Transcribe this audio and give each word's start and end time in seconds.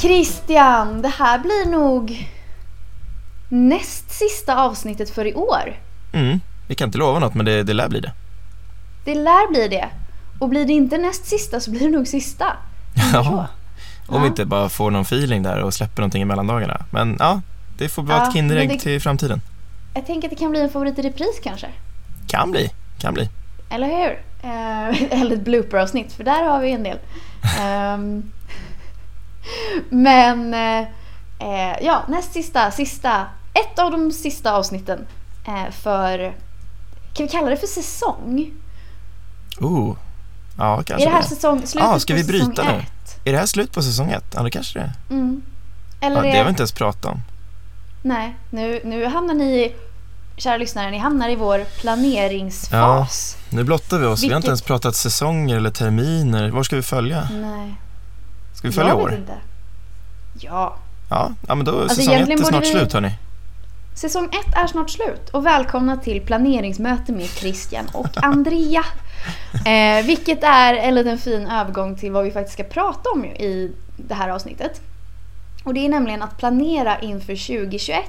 Christian, 0.00 1.02
det 1.02 1.08
här 1.08 1.38
blir 1.38 1.70
nog 1.70 2.28
näst 3.48 4.10
sista 4.10 4.56
avsnittet 4.56 5.10
för 5.10 5.24
i 5.24 5.34
år. 5.34 5.76
Mm, 6.12 6.40
vi 6.68 6.74
kan 6.74 6.88
inte 6.88 6.98
lova 6.98 7.18
något 7.18 7.34
men 7.34 7.46
det, 7.46 7.62
det 7.62 7.72
lär 7.72 7.88
bli 7.88 8.00
det. 8.00 8.12
Det 9.04 9.14
lär 9.14 9.50
bli 9.50 9.68
det. 9.68 9.88
Och 10.38 10.48
blir 10.48 10.66
det 10.66 10.72
inte 10.72 10.98
näst 10.98 11.26
sista 11.26 11.60
så 11.60 11.70
blir 11.70 11.80
det 11.80 11.90
nog 11.90 12.06
sista. 12.06 12.46
Ja, 13.12 13.46
om 14.06 14.22
vi 14.22 14.28
inte 14.28 14.44
bara 14.44 14.68
får 14.68 14.90
någon 14.90 15.02
feeling 15.02 15.42
där 15.42 15.62
och 15.62 15.74
släpper 15.74 16.02
någonting 16.02 16.22
i 16.22 16.24
mellandagarna. 16.24 16.84
Men 16.90 17.16
ja, 17.18 17.40
det 17.78 17.88
får 17.88 18.02
vara 18.02 18.18
Ja, 18.18 18.28
ett 18.28 18.32
Kinderägg 18.32 18.80
till 18.80 19.00
framtiden. 19.00 19.40
Jag 19.94 20.06
tänker 20.06 20.28
att 20.28 20.30
det 20.30 20.36
kan 20.38 20.50
bli 20.50 20.60
en 20.60 20.70
favorit 20.70 20.98
i 20.98 21.02
repris 21.02 21.40
kanske. 21.42 21.66
Kan 22.26 22.50
bli, 22.50 22.70
kan 22.98 23.14
bli. 23.14 23.28
Eller 23.70 23.86
hur? 23.86 24.22
Eh, 24.42 25.02
eller 25.20 25.36
ett 25.36 25.44
blooper-avsnitt, 25.44 26.12
för 26.12 26.24
där 26.24 26.42
har 26.42 26.60
vi 26.60 26.72
en 26.72 26.82
del. 26.82 26.98
Men 29.90 30.54
eh, 30.54 30.78
eh, 31.38 31.76
ja, 31.82 32.02
näst 32.08 32.32
sista, 32.32 32.70
sista, 32.70 33.26
ett 33.54 33.78
av 33.78 33.90
de 33.90 34.12
sista 34.12 34.52
avsnitten 34.52 35.06
eh, 35.46 35.72
för, 35.72 36.18
kan 37.14 37.26
vi 37.26 37.28
kalla 37.28 37.50
det 37.50 37.56
för 37.56 37.66
säsong? 37.66 38.50
Oh, 39.60 39.96
ja 40.58 40.78
Är 40.78 40.82
kanske 40.82 41.06
det 41.08 41.12
här 41.14 41.22
det. 41.22 41.28
säsong, 41.28 41.58
slutet 41.66 41.88
Ja, 41.90 41.98
ska 41.98 42.14
vi 42.14 42.24
bryta 42.24 42.62
nu? 42.62 42.70
ett? 42.78 43.20
Är 43.24 43.32
det 43.32 43.38
här 43.38 43.46
slut 43.46 43.72
på 43.72 43.82
säsong 43.82 44.10
ett? 44.10 44.24
Ja, 44.34 44.42
det 44.42 44.50
kanske 44.50 44.78
det 44.78 44.84
är. 44.84 44.92
Mm. 45.14 45.42
Eller 46.00 46.16
Ja, 46.16 46.22
det 46.22 46.28
är, 46.30 46.36
har 46.36 46.44
vi 46.44 46.50
inte 46.50 46.60
ens 46.62 46.72
pratat 46.72 47.04
om. 47.04 47.20
nej, 48.02 48.34
nu, 48.50 48.80
nu 48.84 49.06
hamnar 49.06 49.34
ni, 49.34 49.74
kära 50.36 50.56
lyssnare, 50.56 50.90
ni 50.90 50.98
hamnar 50.98 51.28
i 51.28 51.36
vår 51.36 51.64
planeringsfas. 51.80 53.36
Nu 53.50 53.64
blottar 53.64 53.98
vi 53.98 54.06
oss. 54.06 54.22
Vi 54.22 54.26
har 54.26 54.28
Vilket- 54.28 54.36
inte 54.36 54.46
ens 54.48 54.62
pratat 54.62 54.96
säsonger 54.96 55.56
eller 55.56 55.70
terminer. 55.70 56.50
Var 56.50 56.62
ska 56.62 56.76
vi 56.76 56.82
följa? 56.82 57.28
Nej, 57.32 57.74
Ska 58.58 58.68
vi 58.68 58.74
följa 58.74 58.90
jag 58.92 59.00
år? 59.00 59.08
vet 59.10 59.18
inte. 59.18 59.36
Ja, 60.40 60.76
Ja, 61.10 61.32
ja 61.48 61.54
men 61.54 61.64
då 61.66 61.80
Alltså, 61.80 61.96
säsong 61.96 62.14
ett 62.14 62.28
är 62.30 62.36
snart 62.44 62.62
vi- 62.62 62.66
slut 62.66 62.92
hörni. 62.92 63.10
Säsong 63.94 64.24
ett 64.24 64.54
är 64.56 64.66
snart 64.66 64.90
slut 64.90 65.28
och 65.30 65.46
välkomna 65.46 65.96
till 65.96 66.20
planeringsmöte 66.20 67.12
med 67.12 67.26
Christian 67.28 67.86
och 67.92 68.08
Andrea. 68.24 68.84
Eh, 69.66 70.04
vilket 70.06 70.44
är 70.44 70.74
en 70.74 70.94
liten 70.94 71.18
fin 71.18 71.46
övergång 71.46 71.96
till 71.96 72.12
vad 72.12 72.24
vi 72.24 72.30
faktiskt 72.30 72.52
ska 72.54 72.62
prata 72.64 73.10
om 73.10 73.24
i 73.24 73.72
det 73.96 74.14
här 74.14 74.28
avsnittet. 74.28 74.80
Och 75.64 75.74
det 75.74 75.80
är 75.84 75.88
nämligen 75.88 76.22
att 76.22 76.36
planera 76.38 76.98
inför 77.00 77.36
2021. 77.58 78.04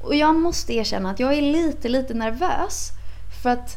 Och 0.00 0.14
jag 0.14 0.34
måste 0.34 0.74
erkänna 0.74 1.10
att 1.10 1.20
jag 1.20 1.34
är 1.34 1.42
lite, 1.42 1.88
lite 1.88 2.14
nervös. 2.14 2.90
För 3.42 3.50
att 3.50 3.76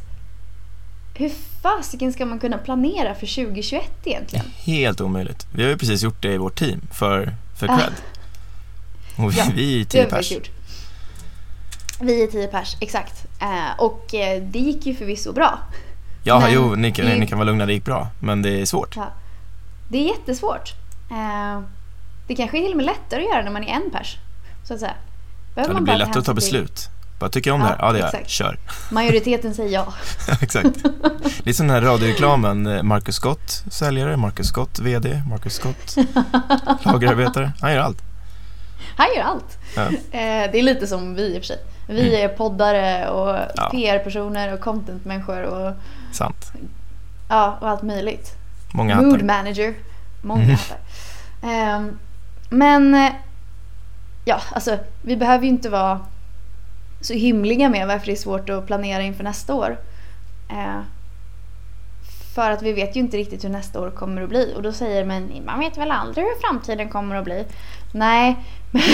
hur 1.15 1.29
fasiken 1.65 2.13
ska 2.13 2.25
man 2.25 2.39
kunna 2.39 2.57
planera 2.57 3.15
för 3.15 3.27
2021 3.45 3.83
egentligen? 4.03 4.45
Helt 4.57 5.01
omöjligt. 5.01 5.47
Vi 5.53 5.63
har 5.63 5.69
ju 5.69 5.77
precis 5.77 6.03
gjort 6.03 6.21
det 6.21 6.33
i 6.33 6.37
vårt 6.37 6.55
team 6.59 6.81
för, 6.91 7.33
för 7.55 7.67
Ah. 7.69 7.77
cred. 7.77 7.93
Och 9.17 9.31
vi, 9.33 9.37
Ja, 9.37 9.45
vi 9.55 9.75
är 9.75 9.79
Det 9.79 9.85
tio 9.85 10.05
pers. 10.05 10.31
gjort. 10.31 10.49
Vi 12.01 12.23
är 12.23 12.27
10 12.27 12.47
pers, 12.47 12.75
exakt. 12.81 13.25
Eh, 13.41 13.79
och 13.79 14.13
eh, 14.13 14.41
det 14.43 14.59
gick 14.59 14.85
ju 14.85 14.95
förvisso 14.95 15.33
bra. 15.33 15.59
Ja, 16.23 16.39
Men 16.39 16.53
jo, 16.53 16.75
ni 16.75 16.91
kan, 16.91 17.05
det- 17.05 17.15
ni 17.19 17.27
kan 17.27 17.37
vara 17.37 17.45
lugna, 17.45 17.65
det 17.65 17.73
gick 17.73 17.85
bra. 17.85 18.07
Men 18.19 18.41
det 18.41 18.61
är 18.61 18.65
svårt. 18.65 18.95
Ja. 18.95 19.07
Det 19.89 19.97
är 19.97 20.03
jättesvårt. 20.17 20.73
Eh, 21.11 21.61
det 22.27 22.35
kanske 22.35 22.57
är 22.57 22.61
till 22.61 22.71
och 22.71 22.77
med 22.77 22.85
lättare 22.85 23.23
att 23.23 23.29
göra 23.33 23.43
när 23.43 23.51
man 23.51 23.63
är 23.63 23.67
en 23.73 23.91
pers. 23.91 24.17
Så 24.63 24.73
att 24.73 24.79
säga. 24.79 24.93
Behöver 25.55 25.73
Ja, 25.73 25.79
det 25.79 25.83
blir 25.83 25.95
lättare 25.95 26.19
att 26.19 26.25
ta 26.25 26.33
beslut. 26.33 26.89
Bara 27.19 27.29
tycker 27.29 27.49
jag 27.49 27.55
om 27.55 27.61
Ja, 27.61 27.67
det 27.67 27.73
här? 27.77 27.85
Ja, 27.87 27.91
det 27.93 27.99
gör 27.99 28.09
jag. 28.13 28.29
Kör. 28.29 28.57
Majoriteten 28.91 29.53
säger 29.55 29.69
ja. 29.69 29.93
Exakt. 30.41 30.77
Lite 31.37 31.53
som 31.53 31.67
den 31.67 31.75
här 31.75 31.81
radioreklamen. 31.91 32.67
eh, 32.67 32.83
Marcus 32.83 33.15
Scott, 33.15 33.63
säljare. 33.71 34.17
Marcus 34.17 34.47
Scott, 34.47 34.79
VD. 34.79 35.21
Marcus 35.29 35.53
Scott, 35.53 35.95
lagerarbetare. 36.85 37.51
Han 37.61 37.73
gör 37.73 37.79
allt. 37.79 38.01
Han 38.97 39.07
gör 39.15 39.23
allt. 39.23 39.57
Ja. 39.75 39.81
Eh, 40.19 40.51
det 40.51 40.59
är 40.59 40.63
lite 40.63 40.87
som 40.87 41.15
vi 41.15 41.21
i 41.35 41.37
och 41.37 41.41
för 41.41 41.47
sig. 41.47 41.57
Vi 41.87 42.21
är 42.21 42.27
poddare 42.27 43.09
och 43.09 43.29
Mm. 43.29 43.47
Ja. 43.55 43.69
PR-personer 43.71 44.53
och 44.53 44.59
contentmänniskor 44.59 45.41
och, 45.43 45.73
Sant. 46.11 46.51
ja, 47.29 47.57
och 47.61 47.69
allt 47.69 47.81
möjligt. 47.83 48.31
Många 48.73 48.95
Mood 49.01 49.11
hattar. 49.11 49.25
manager. 49.25 49.73
Många 50.21 50.43
Mhm. 50.43 50.51
hattar. 50.55 50.77
Ehm, 51.43 51.97
men 52.49 52.95
eh, 52.95 53.11
ja, 54.25 54.41
alltså 54.51 54.77
vi 55.01 55.17
behöver 55.17 55.43
ju 55.43 55.49
inte 55.49 55.69
vara 55.69 55.99
så 57.05 57.13
hymliga 57.13 57.69
med 57.69 57.87
varför 57.87 58.05
det 58.05 58.11
är 58.11 58.15
svårt 58.15 58.49
att 58.49 58.67
planera 58.67 59.01
inför 59.01 59.23
nästa 59.23 59.53
år. 59.53 59.77
Eh, 60.49 60.81
för 62.35 62.51
att 62.51 62.61
vi 62.61 62.73
vet 62.73 62.95
ju 62.95 62.99
inte 62.99 63.17
riktigt 63.17 63.43
hur 63.43 63.49
nästa 63.49 63.81
år 63.81 63.91
kommer 63.91 64.21
att 64.21 64.29
bli. 64.29 64.53
Och 64.55 64.61
då 64.61 64.73
säger 64.73 65.05
man, 65.05 65.31
man 65.45 65.59
vet 65.59 65.77
väl 65.77 65.91
aldrig 65.91 66.25
hur 66.25 66.41
framtiden 66.41 66.89
kommer 66.89 67.15
att 67.15 67.23
bli. 67.23 67.45
Nej, 67.91 68.35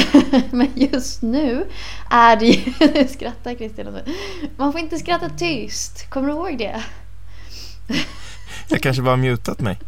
men 0.52 0.68
just 0.76 1.22
nu 1.22 1.68
är 2.10 2.36
det 2.36 2.46
ju... 2.46 2.74
Nu 2.94 3.08
skrattar 3.08 3.56
Christian. 3.56 3.94
så. 3.94 4.12
Man 4.58 4.72
får 4.72 4.82
inte 4.82 4.98
skratta 4.98 5.30
tyst. 5.30 6.10
Kommer 6.10 6.28
du 6.28 6.34
ihåg 6.34 6.58
det? 6.58 6.84
Jag 8.68 8.82
kanske 8.82 9.02
bara 9.02 9.12
har 9.12 9.18
mutat 9.18 9.60
mig. 9.60 9.80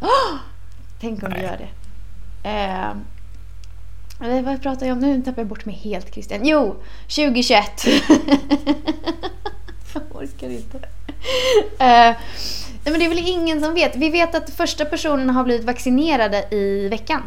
Tänk 1.00 1.22
om 1.22 1.30
Nej. 1.30 1.38
du 1.40 1.46
gör 1.46 1.58
det. 1.58 1.68
Eh, 2.48 2.90
vad 4.18 4.62
pratar 4.62 4.86
jag 4.86 4.92
om 4.92 4.98
nu? 4.98 5.16
Nu 5.16 5.22
tappar 5.22 5.42
jag 5.42 5.48
bort 5.48 5.64
mig 5.64 5.74
helt 5.74 6.14
Christian. 6.14 6.40
Jo, 6.44 6.76
2021. 7.02 7.84
jag 9.94 10.02
orkar 10.10 10.50
inte. 10.50 10.78
Eh, 11.78 12.16
nej, 12.84 12.84
men 12.84 12.98
det 12.98 13.04
är 13.04 13.08
väl 13.08 13.28
ingen 13.28 13.60
som 13.60 13.74
vet. 13.74 13.96
Vi 13.96 14.10
vet 14.10 14.34
att 14.34 14.50
första 14.50 14.84
personerna 14.84 15.32
har 15.32 15.44
blivit 15.44 15.66
vaccinerade 15.66 16.54
i 16.54 16.88
veckan 16.88 17.22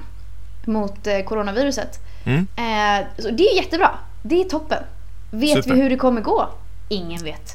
mot 0.66 1.08
eh, 1.08 1.20
coronaviruset. 1.20 2.00
Mm. 2.26 2.48
Eh, 2.56 3.08
så 3.18 3.30
det 3.30 3.44
är 3.44 3.56
jättebra. 3.56 3.92
Det 4.24 4.42
är 4.42 4.46
toppen. 4.46 4.84
Vet 5.32 5.64
Super. 5.64 5.76
vi 5.76 5.82
hur 5.82 5.90
det 5.90 5.98
kommer 5.98 6.22
gå? 6.22 6.50
Ingen 6.90 7.24
vet. 7.24 7.54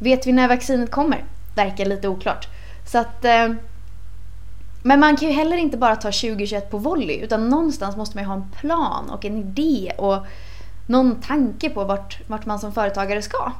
Vet 0.00 0.26
vi 0.26 0.32
när 0.32 0.48
vaccinet 0.48 0.90
kommer? 0.90 1.24
Verkar 1.54 1.84
lite 1.84 2.08
oklart. 2.08 2.48
Så 2.86 2.98
att... 2.98 3.24
Eh, 3.24 3.48
men 4.82 5.00
man 5.00 5.16
kan 5.16 5.28
ju 5.28 5.34
heller 5.34 5.56
inte 5.56 5.76
bara 5.76 5.96
ta 5.96 6.08
2021 6.12 6.70
på 6.70 6.78
volley 6.78 7.16
utan 7.16 7.48
någonstans 7.48 7.96
måste 7.96 8.16
man 8.16 8.24
ju 8.24 8.28
ha 8.28 8.34
en 8.36 8.50
plan 8.60 9.10
och 9.10 9.24
en 9.24 9.36
idé 9.36 9.92
och 9.98 10.26
någon 10.86 11.20
tanke 11.20 11.70
på 11.70 11.84
vart, 11.84 12.18
vart 12.28 12.46
man 12.46 12.58
som 12.58 12.72
företagare 12.72 13.22
ska. 13.22 13.52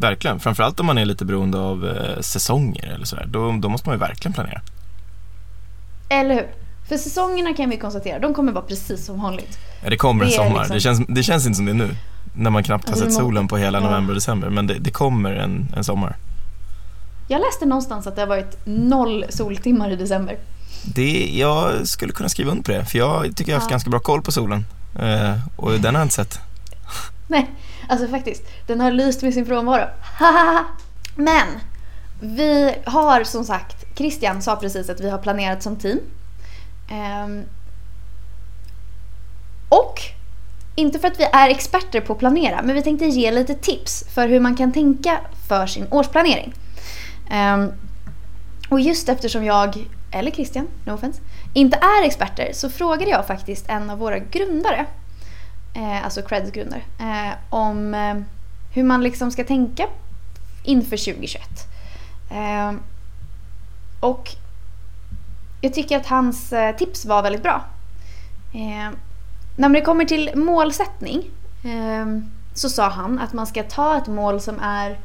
Verkligen. 0.00 0.40
Framförallt 0.40 0.80
om 0.80 0.86
man 0.86 0.98
är 0.98 1.04
lite 1.04 1.24
beroende 1.24 1.58
av 1.58 1.86
eh, 1.88 2.20
säsonger 2.20 2.86
eller 2.94 3.04
sådär. 3.04 3.26
Då, 3.28 3.52
då 3.52 3.68
måste 3.68 3.88
man 3.88 3.96
ju 3.96 4.00
verkligen 4.00 4.32
planera. 4.32 4.60
Eller 6.08 6.34
hur? 6.34 6.46
För 6.88 6.96
säsongerna 6.96 7.54
kan 7.54 7.70
vi 7.70 7.76
konstatera, 7.76 8.18
de 8.18 8.34
kommer 8.34 8.52
vara 8.52 8.64
precis 8.64 9.06
som 9.06 9.22
vanligt. 9.22 9.58
Ja, 9.84 9.90
det 9.90 9.96
kommer 9.96 10.24
en 10.24 10.30
Det 10.30 10.36
sommar. 10.36 10.58
liksom- 10.58 10.74
Det, 10.74 10.80
känns, 10.80 11.00
det 11.08 11.22
känns 11.22 11.46
inte 11.46 11.56
som 11.56 11.64
det 11.66 11.72
är 11.72 11.74
nu. 11.74 11.90
När 12.34 12.50
man 12.50 12.62
knappt 12.62 12.84
har 12.88 12.92
Alltså, 12.92 13.04
sett 13.10 13.14
solen 13.14 13.48
på 13.48 13.56
hela 13.56 13.80
november 13.80 14.10
och 14.10 14.14
december. 14.14 14.50
Men 14.50 14.66
det, 14.66 14.74
det 14.74 14.90
kommer 14.90 15.32
en, 15.34 15.72
en 15.76 15.84
sommar. 15.84 16.16
Jag 17.28 17.40
läste 17.40 17.66
någonstans 17.66 18.06
att 18.06 18.14
det 18.16 18.22
har 18.22 18.26
varit 18.28 18.58
noll 18.64 19.24
soltimmar 19.28 19.90
i 19.90 19.96
december. 19.96 20.38
Det, 20.84 21.30
jag 21.38 21.88
skulle 21.88 22.12
kunna 22.12 22.28
skriva 22.28 22.50
under 22.50 22.62
på 22.64 22.70
det. 22.72 22.84
För 22.84 22.98
jag 22.98 23.36
tycker 23.36 23.52
jag 23.52 23.56
har 23.56 23.60
haft 23.60 23.70
Ja. 23.70 23.74
ganska 23.74 23.90
bra 23.90 24.00
koll 24.00 24.22
på 24.22 24.32
solen. 24.32 24.64
Eh, 24.98 25.34
och 25.56 25.70
den 25.72 25.94
har 25.94 26.00
jag 26.02 26.04
inte 26.06 26.14
sett. 26.14 26.38
Nej, 27.26 27.50
alltså 27.88 28.08
faktiskt. 28.08 28.42
Den 28.66 28.80
har 28.80 28.90
lyst 28.90 29.22
med 29.22 29.34
sin 29.34 29.46
frånvaro. 29.46 29.84
Men 31.16 31.46
vi 32.20 32.74
har 32.86 33.24
som 33.24 33.44
sagt, 33.44 33.84
Christian 33.98 34.42
sa 34.42 34.56
precis 34.56 34.88
att 34.90 35.00
vi 35.00 35.10
har 35.10 35.18
planerat 35.18 35.62
som 35.62 35.76
team. 35.76 35.98
Ehm, 36.90 37.42
och 39.68 40.00
inte 40.74 40.98
för 40.98 41.08
att 41.08 41.20
vi 41.20 41.24
är 41.24 41.48
experter 41.48 42.00
på 42.00 42.12
att 42.12 42.18
planera, 42.18 42.62
men 42.62 42.74
vi 42.74 42.82
tänkte 42.82 43.04
ge 43.06 43.30
lite 43.30 43.54
tips 43.54 44.04
för 44.14 44.28
hur 44.28 44.40
man 44.40 44.56
kan 44.56 44.72
tänka 44.72 45.20
för 45.48 45.66
sin 45.66 45.86
årsplanering. 45.90 46.54
Um, 47.30 47.72
och 48.70 48.80
just 48.80 49.08
eftersom 49.08 49.44
jag, 49.44 49.86
eller 50.10 50.30
Christian, 50.30 50.68
no 50.84 50.92
offense, 50.92 51.20
inte 51.54 51.76
är 51.76 52.06
experter 52.06 52.50
så 52.52 52.70
frågade 52.70 53.10
jag 53.10 53.26
faktiskt 53.26 53.68
en 53.68 53.90
av 53.90 53.98
våra 53.98 54.18
grundare 54.18 54.86
eh, 55.74 56.04
alltså 56.04 56.22
Creds 56.22 56.50
grundare, 56.50 56.82
eh, 56.98 57.34
om 57.50 57.94
eh, 57.94 58.16
hur 58.72 58.84
man 58.84 59.02
liksom 59.02 59.30
ska 59.30 59.44
tänka 59.44 59.86
inför 60.64 60.96
2021. 60.96 61.42
Eh, 62.30 62.72
och 64.00 64.30
jag 65.60 65.74
tycker 65.74 65.96
att 65.96 66.06
hans 66.06 66.52
eh, 66.52 66.76
tips 66.76 67.06
var 67.06 67.22
väldigt 67.22 67.42
bra. 67.42 67.64
Eh, 68.54 68.90
när 69.56 69.68
det 69.68 69.80
kommer 69.80 70.04
till 70.04 70.30
målsättning 70.34 71.30
eh, 71.64 72.06
så 72.54 72.68
sa 72.68 72.88
han 72.88 73.18
att 73.18 73.32
man 73.32 73.46
ska 73.46 73.62
ta 73.62 73.96
ett 73.96 74.06
mål 74.06 74.40
som 74.40 74.60
är... 74.60 74.98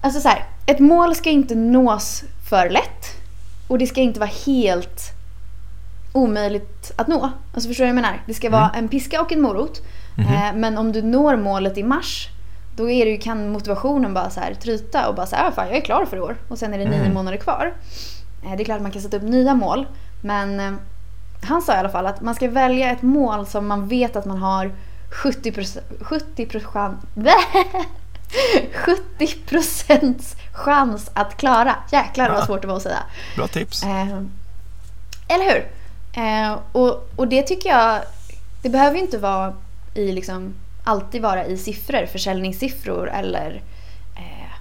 Alltså 0.00 0.20
så 0.20 0.28
här, 0.28 0.44
ett 0.66 0.78
mål 0.78 1.14
ska 1.14 1.30
inte 1.30 1.54
nås 1.54 2.24
för 2.50 2.70
lätt 2.70 3.06
och 3.68 3.78
det 3.78 3.86
ska 3.86 4.00
inte 4.00 4.20
vara 4.20 4.30
helt 4.46 5.00
omöjligt 6.12 6.92
att 6.96 7.08
nå. 7.08 7.30
Alltså 7.54 7.68
förstår 7.68 7.84
du 7.84 7.90
vad 7.92 7.96
jag 7.98 8.02
menar? 8.02 8.22
Det 8.26 8.34
ska 8.34 8.50
vara 8.50 8.70
en 8.74 8.88
piska 8.88 9.20
och 9.20 9.32
en 9.32 9.40
morot. 9.42 9.82
Mhm. 10.16 10.26
Eh, 10.34 10.54
men 10.54 10.78
om 10.78 10.92
du 10.92 11.02
når 11.02 11.36
målet 11.36 11.78
i 11.78 11.82
mars 11.82 12.28
då 12.76 12.90
är 12.90 13.04
det, 13.04 13.10
ju- 13.10 13.18
kan 13.18 13.48
motivationen 13.52 14.14
bara 14.14 14.30
så 14.30 14.40
här 14.40 14.54
tryta 14.54 15.08
och 15.08 15.14
bara 15.14 15.26
så 15.26 15.36
här, 15.36 15.48
"Ah, 15.48 15.52
fan 15.52 15.66
jag 15.68 15.76
är 15.76 15.80
klar 15.80 16.04
för 16.06 16.16
i 16.16 16.20
år. 16.20 16.36
Och 16.48 16.58
sen 16.58 16.74
är 16.74 16.78
det 16.78 16.84
nio 16.84 17.00
Mm. 17.00 17.14
månader 17.14 17.38
kvar. 17.38 17.74
Eh, 18.44 18.56
det 18.56 18.62
är 18.62 18.64
klart 18.64 18.76
att 18.76 18.82
man 18.82 18.90
kan 18.92 19.02
sätta 19.02 19.16
upp 19.16 19.22
nya 19.22 19.54
mål. 19.54 19.86
Men 20.22 20.60
eh, 20.60 20.72
han 21.42 21.62
sa 21.62 21.74
i 21.74 21.76
alla 21.76 21.88
fall 21.88 22.06
att 22.06 22.20
man 22.20 22.34
ska 22.34 22.48
välja 22.50 22.90
ett 22.90 23.02
mål 23.02 23.46
som 23.46 23.66
man 23.66 23.88
vet 23.88 24.16
att 24.16 24.24
man 24.26 24.38
har 24.38 24.70
70% 25.10 25.80
70 26.00 26.60
70 28.74 30.36
chans 30.56 31.10
att 31.14 31.36
klara. 31.36 31.76
Jäklar 31.92 32.28
vad 32.30 32.38
Ja. 32.38 32.46
svårt 32.46 32.62
det 32.62 32.68
var 32.68 32.76
att 32.76 32.82
säga. 32.82 33.02
Bra 33.36 33.46
tips. 33.46 33.82
Eh, 33.82 34.06
eller 35.28 35.44
hur? 35.52 35.66
Eh, 36.22 36.58
och, 36.72 37.08
och 37.16 37.28
det 37.28 37.42
tycker 37.42 37.68
jag, 37.68 38.00
det 38.62 38.68
behöver 38.68 38.96
ju 38.96 39.02
inte 39.02 39.18
vara 39.18 39.54
i 39.94 40.12
liksom, 40.12 40.54
alltid 40.84 41.22
vara 41.22 41.44
i 41.46 41.58
siffror, 41.58 42.06
försäljningssiffror 42.06 43.10
eller 43.10 43.62
eh, 44.16 44.52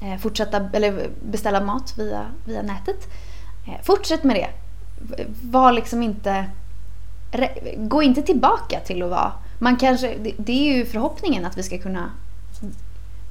eh, 0.02 0.18
fortsätta 0.20 0.70
eller 0.72 1.08
beställa 1.22 1.60
mat 1.60 1.98
via, 1.98 2.26
via 2.44 2.62
nätet. 2.62 3.08
Eh, 3.66 3.82
fortsätt 3.82 4.24
med 4.24 4.36
det. 4.36 4.48
Var 5.42 5.72
liksom 5.72 6.02
inte 6.02 6.44
re- 7.32 7.88
Gå 7.88 8.02
inte 8.02 8.22
tillbaka 8.22 8.80
till 8.80 9.02
att 9.02 9.10
vara 9.10 9.32
man 9.58 9.76
kanske, 9.76 10.14
det, 10.22 10.32
det 10.36 10.52
är 10.52 10.76
ju 10.76 10.86
förhoppningen 10.86 11.44
att 11.44 11.58
vi 11.58 11.62
ska 11.62 11.78
kunna 11.78 12.10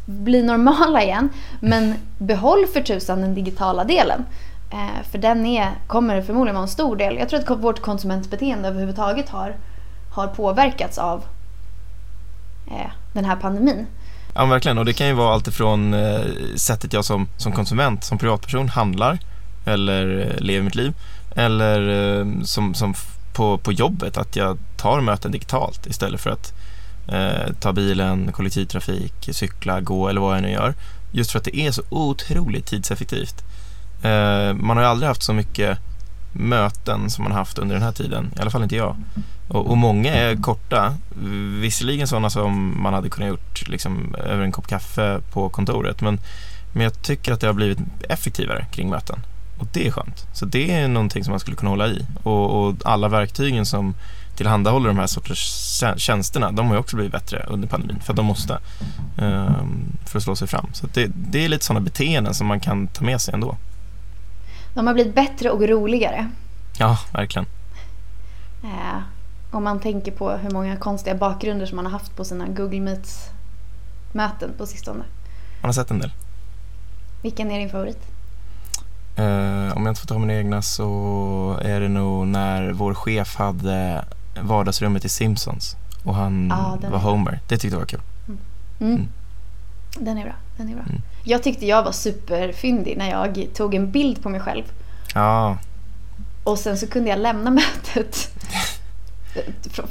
bli 0.06 0.44
normala 0.44 1.04
igen. 1.04 1.30
Men 1.60 1.94
behåll 2.18 2.66
för 2.74 2.82
tusan 2.82 3.22
den 3.22 3.36
digitala 3.36 3.84
delen. 3.84 4.26
Eh, 4.76 5.04
för 5.12 5.18
den 5.18 5.46
är, 5.46 5.72
kommer 5.88 6.22
förmodligen 6.22 6.56
vara 6.56 6.64
en 6.64 6.70
stor 6.70 6.96
del. 6.96 7.18
Jag 7.18 7.30
tror 7.30 7.40
att 7.40 7.60
vårt 7.60 7.82
konsumentbeteende 7.82 8.68
överhuvudtaget 8.68 9.30
har, 9.30 9.56
har 10.12 10.28
påverkats 10.28 10.98
av 10.98 11.24
eh, 12.68 12.92
den 13.14 13.26
här 13.26 13.36
pandemin. 13.36 13.86
Ja, 14.34 14.46
verkligen. 14.46 14.78
Och 14.78 14.86
det 14.86 14.94
kan 14.94 15.08
ju 15.08 15.14
vara 15.14 15.34
allt 15.34 15.48
ifrån 15.48 15.94
eh, 15.94 16.22
sättet 16.56 16.94
jag 16.94 17.06
som, 17.06 17.28
som 17.38 17.52
konsument, 17.52 18.04
som 18.04 18.18
privatperson 18.18 18.70
handlar 18.70 19.20
eller 19.66 20.20
eh, 20.20 20.42
lever 20.42 20.64
mitt 20.64 20.76
liv. 20.76 20.94
Eller 21.36 21.90
eh, 22.20 22.42
som, 22.44 22.74
som 22.74 22.94
på, 23.34 23.58
på 23.58 23.72
jobbet, 23.72 24.18
att 24.18 24.36
jag 24.36 24.58
tar 24.78 25.02
möten 25.02 25.32
digitalt 25.32 25.86
istället 25.86 26.22
för 26.22 26.30
att 26.30 26.54
eh, 27.08 27.54
ta 27.60 27.74
bilen, 27.74 28.32
kollektivtrafik, 28.32 29.14
cykla, 29.32 29.82
gå 29.82 30.10
eller 30.10 30.22
vad 30.22 30.36
jag 30.36 30.42
nu 30.42 30.52
gör. 30.52 30.74
Just 31.12 31.32
för 31.32 31.40
att 31.40 31.46
det 31.46 31.58
är 31.58 31.72
så 31.72 31.82
otroligt 31.90 32.66
tidseffektivt. 32.66 33.44
Eh, 34.02 34.54
man 34.54 34.78
har 34.78 34.84
ju 34.84 34.90
aldrig 34.90 35.08
haft 35.08 35.24
så 35.24 35.34
mycket 35.34 35.80
möten 36.34 37.10
som 37.10 37.24
man 37.24 37.32
har 37.32 37.40
haft 37.40 37.58
under 37.58 37.76
den 37.76 37.84
här 37.84 37.92
tiden, 37.92 38.32
i 38.38 38.42
alla 38.42 38.50
fall 38.52 38.64
inte 38.64 38.76
jag. 38.76 38.96
Och, 39.48 39.70
och 39.70 39.78
många 39.78 40.14
är 40.14 40.36
korta, 40.36 40.94
visserligen 41.60 42.08
sådana 42.08 42.30
som 42.30 42.82
man 42.82 42.94
hade 42.94 43.10
kunnat 43.10 43.30
gjort 43.30 43.68
liksom, 43.68 44.16
över 44.16 44.44
en 44.44 44.52
kopp 44.52 44.68
kaffe 44.68 45.20
på 45.32 45.50
kontoret, 45.50 46.02
men, 46.02 46.20
men 46.74 46.84
jag 46.84 47.02
tycker 47.02 47.34
att 47.34 47.42
det 47.42 47.48
har 47.48 47.54
blivit 47.54 47.80
effektivare 48.10 48.66
kring 48.72 48.90
möten. 48.90 49.20
Och 49.60 49.68
det 49.74 49.88
är 49.88 49.92
skönt. 49.92 50.28
Så 50.34 50.46
det 50.46 50.72
är 50.72 50.88
någonting 50.88 51.24
som 51.24 51.32
man 51.32 51.40
skulle 51.40 51.58
kunna 51.58 51.70
hålla 51.70 51.88
i. 51.88 52.06
Och, 52.24 52.68
och 52.68 52.76
alla 52.86 53.08
verktygen 53.08 53.66
som 53.66 53.96
tillhandahåller 54.36 54.88
de 54.88 54.98
här 54.98 55.08
sorters 55.08 55.84
tjänsterna, 55.98 56.52
de 56.52 56.68
har 56.68 56.74
ju 56.74 56.80
också 56.80 56.96
blivit 56.96 57.12
bättre 57.12 57.46
under 57.48 57.68
pandemin, 57.68 58.00
för 58.00 58.14
att 58.14 58.18
de 58.18 58.26
måste, 58.26 58.60
um, 59.18 59.98
för 60.06 60.18
att 60.18 60.24
slå 60.24 60.36
sig 60.36 60.48
fram. 60.48 60.68
Så 60.74 60.88
det, 60.94 61.12
det 61.16 61.46
är 61.46 61.50
lite 61.50 61.66
sådana 61.66 61.84
beteenden 61.84 62.34
som 62.34 62.48
man 62.48 62.60
kan 62.60 62.88
ta 62.88 63.06
med 63.06 63.22
sig 63.22 63.34
ändå. 63.34 63.58
De 64.76 64.88
har 64.88 64.94
blivit 64.94 65.16
bättre 65.16 65.50
och 65.50 65.62
roligare. 65.62 66.32
Ja, 66.78 66.98
verkligen. 67.14 67.46
Eh, 68.64 69.00
om 69.52 69.64
man 69.64 69.80
tänker 69.80 70.12
på 70.12 70.32
hur 70.32 70.52
många 70.52 70.78
konstiga 70.78 71.16
bakgrunder 71.16 71.66
som 71.66 71.76
man 71.76 71.86
har 71.86 71.92
haft 71.92 72.16
på 72.16 72.26
sina 72.26 72.48
Google 72.48 72.80
Meets-möten 72.80 74.54
på 74.58 74.66
sistone. 74.66 75.04
Man 75.62 75.70
har 75.70 75.74
sett 75.74 75.92
en 75.92 76.00
del. 76.00 76.12
Vilken 77.22 77.52
är 77.52 77.60
din 77.60 77.70
favorit? 77.70 78.00
Eh, 79.16 79.78
om 79.78 79.86
jag 79.86 79.92
inte 79.92 80.02
får 80.02 80.08
ta 80.08 80.20
mina 80.20 80.34
egna 80.34 80.62
så 80.62 81.60
är 81.62 81.80
det 81.80 81.90
nog 81.90 82.28
när 82.28 82.72
vår 82.72 82.94
chef 82.94 83.36
hade 83.36 84.06
vardagsrummet 84.42 85.06
i 85.06 85.10
Simpsons 85.10 85.76
och 86.04 86.16
han 86.16 86.50
den 86.82 86.92
var 86.92 87.00
Homer. 87.00 87.40
Det 87.48 87.58
tyckte 87.58 87.76
jag 87.76 87.80
var 87.80 87.88
kul. 87.88 88.02
Mm. 88.28 88.40
Mm. 88.80 89.08
Den 90.00 90.18
är 90.18 90.24
bra. 90.24 90.34
Den 90.58 90.70
är 90.70 90.74
bra. 90.74 90.84
Mm. 90.84 91.02
Jag 91.28 91.44
tyckte 91.44 91.66
jag 91.66 91.84
var 91.84 91.92
superfyndig 91.92 92.98
när 92.98 93.10
jag 93.10 93.48
tog 93.56 93.76
en 93.76 93.92
bild 93.92 94.24
på 94.24 94.30
mig 94.30 94.40
själv 94.40 94.64
Ja, 95.14 95.58
och 96.44 96.60
sen 96.60 96.78
så 96.78 96.88
kunde 96.88 97.10
jag 97.10 97.20
lämna 97.20 97.52
mötet. 97.52 98.30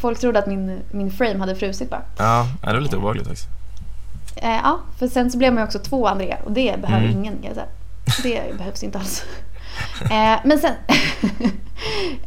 Folk 0.01 0.21
trodde 0.21 0.39
att 0.39 0.47
min, 0.47 0.81
min 0.91 1.11
frame 1.11 1.39
hade 1.39 1.57
frusit 1.57 1.91
bara. 1.91 2.03
ja 2.19 2.49
det 2.61 2.73
var 2.73 2.81
lite 2.81 2.97
obehagligt 2.97 3.27
faktiskt. 3.27 3.49
Eh, 4.37 4.51
ja, 4.51 4.81
för 4.99 5.09
sen 5.09 5.31
så 5.31 5.39
blev 5.39 5.53
man 5.53 5.63
ju 5.63 5.67
också 5.67 5.79
två 5.79 6.07
Andrea 6.09 6.37
och 6.45 6.53
det 6.53 6.81
behöver 6.81 7.07
Mm. 7.07 7.19
ingen 7.19 7.35
kan 7.35 7.45
jag 7.45 7.55
säga. 7.55 7.67
Det 8.23 8.59
behövs 8.59 8.83
inte 8.83 8.99
alls. 8.99 9.25
Eh, 10.03 10.37
men 10.45 10.59
sen... 10.59 10.75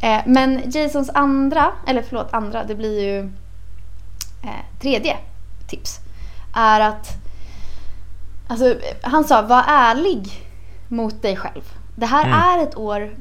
eh, 0.00 0.20
men 0.26 0.70
Jasons 0.72 1.10
andra, 1.14 1.72
eller 1.86 2.02
förlåt 2.02 2.28
andra, 2.34 2.64
det 2.64 2.74
blir 2.74 3.02
ju 3.02 3.30
tredje 4.80 5.16
tips. 5.66 6.00
Är 6.54 6.80
att... 6.80 7.16
Alltså, 8.48 8.74
han 9.02 9.24
sa 9.24 9.42
var 9.42 9.64
ärlig 9.66 10.46
mot 10.88 11.22
dig 11.22 11.36
själv. 11.36 11.62
Det 11.96 12.06
här 12.06 12.26
Mm. 12.26 12.38
är 12.38 12.62
ett 12.62 12.76
år 12.76 13.14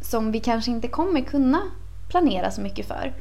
som 0.00 0.32
vi 0.32 0.40
kanske 0.40 0.70
inte 0.70 0.88
kommer 0.88 1.20
kunna 1.20 1.60
planera 2.08 2.50
så 2.50 2.60
mycket 2.60 2.88
för. 2.88 3.12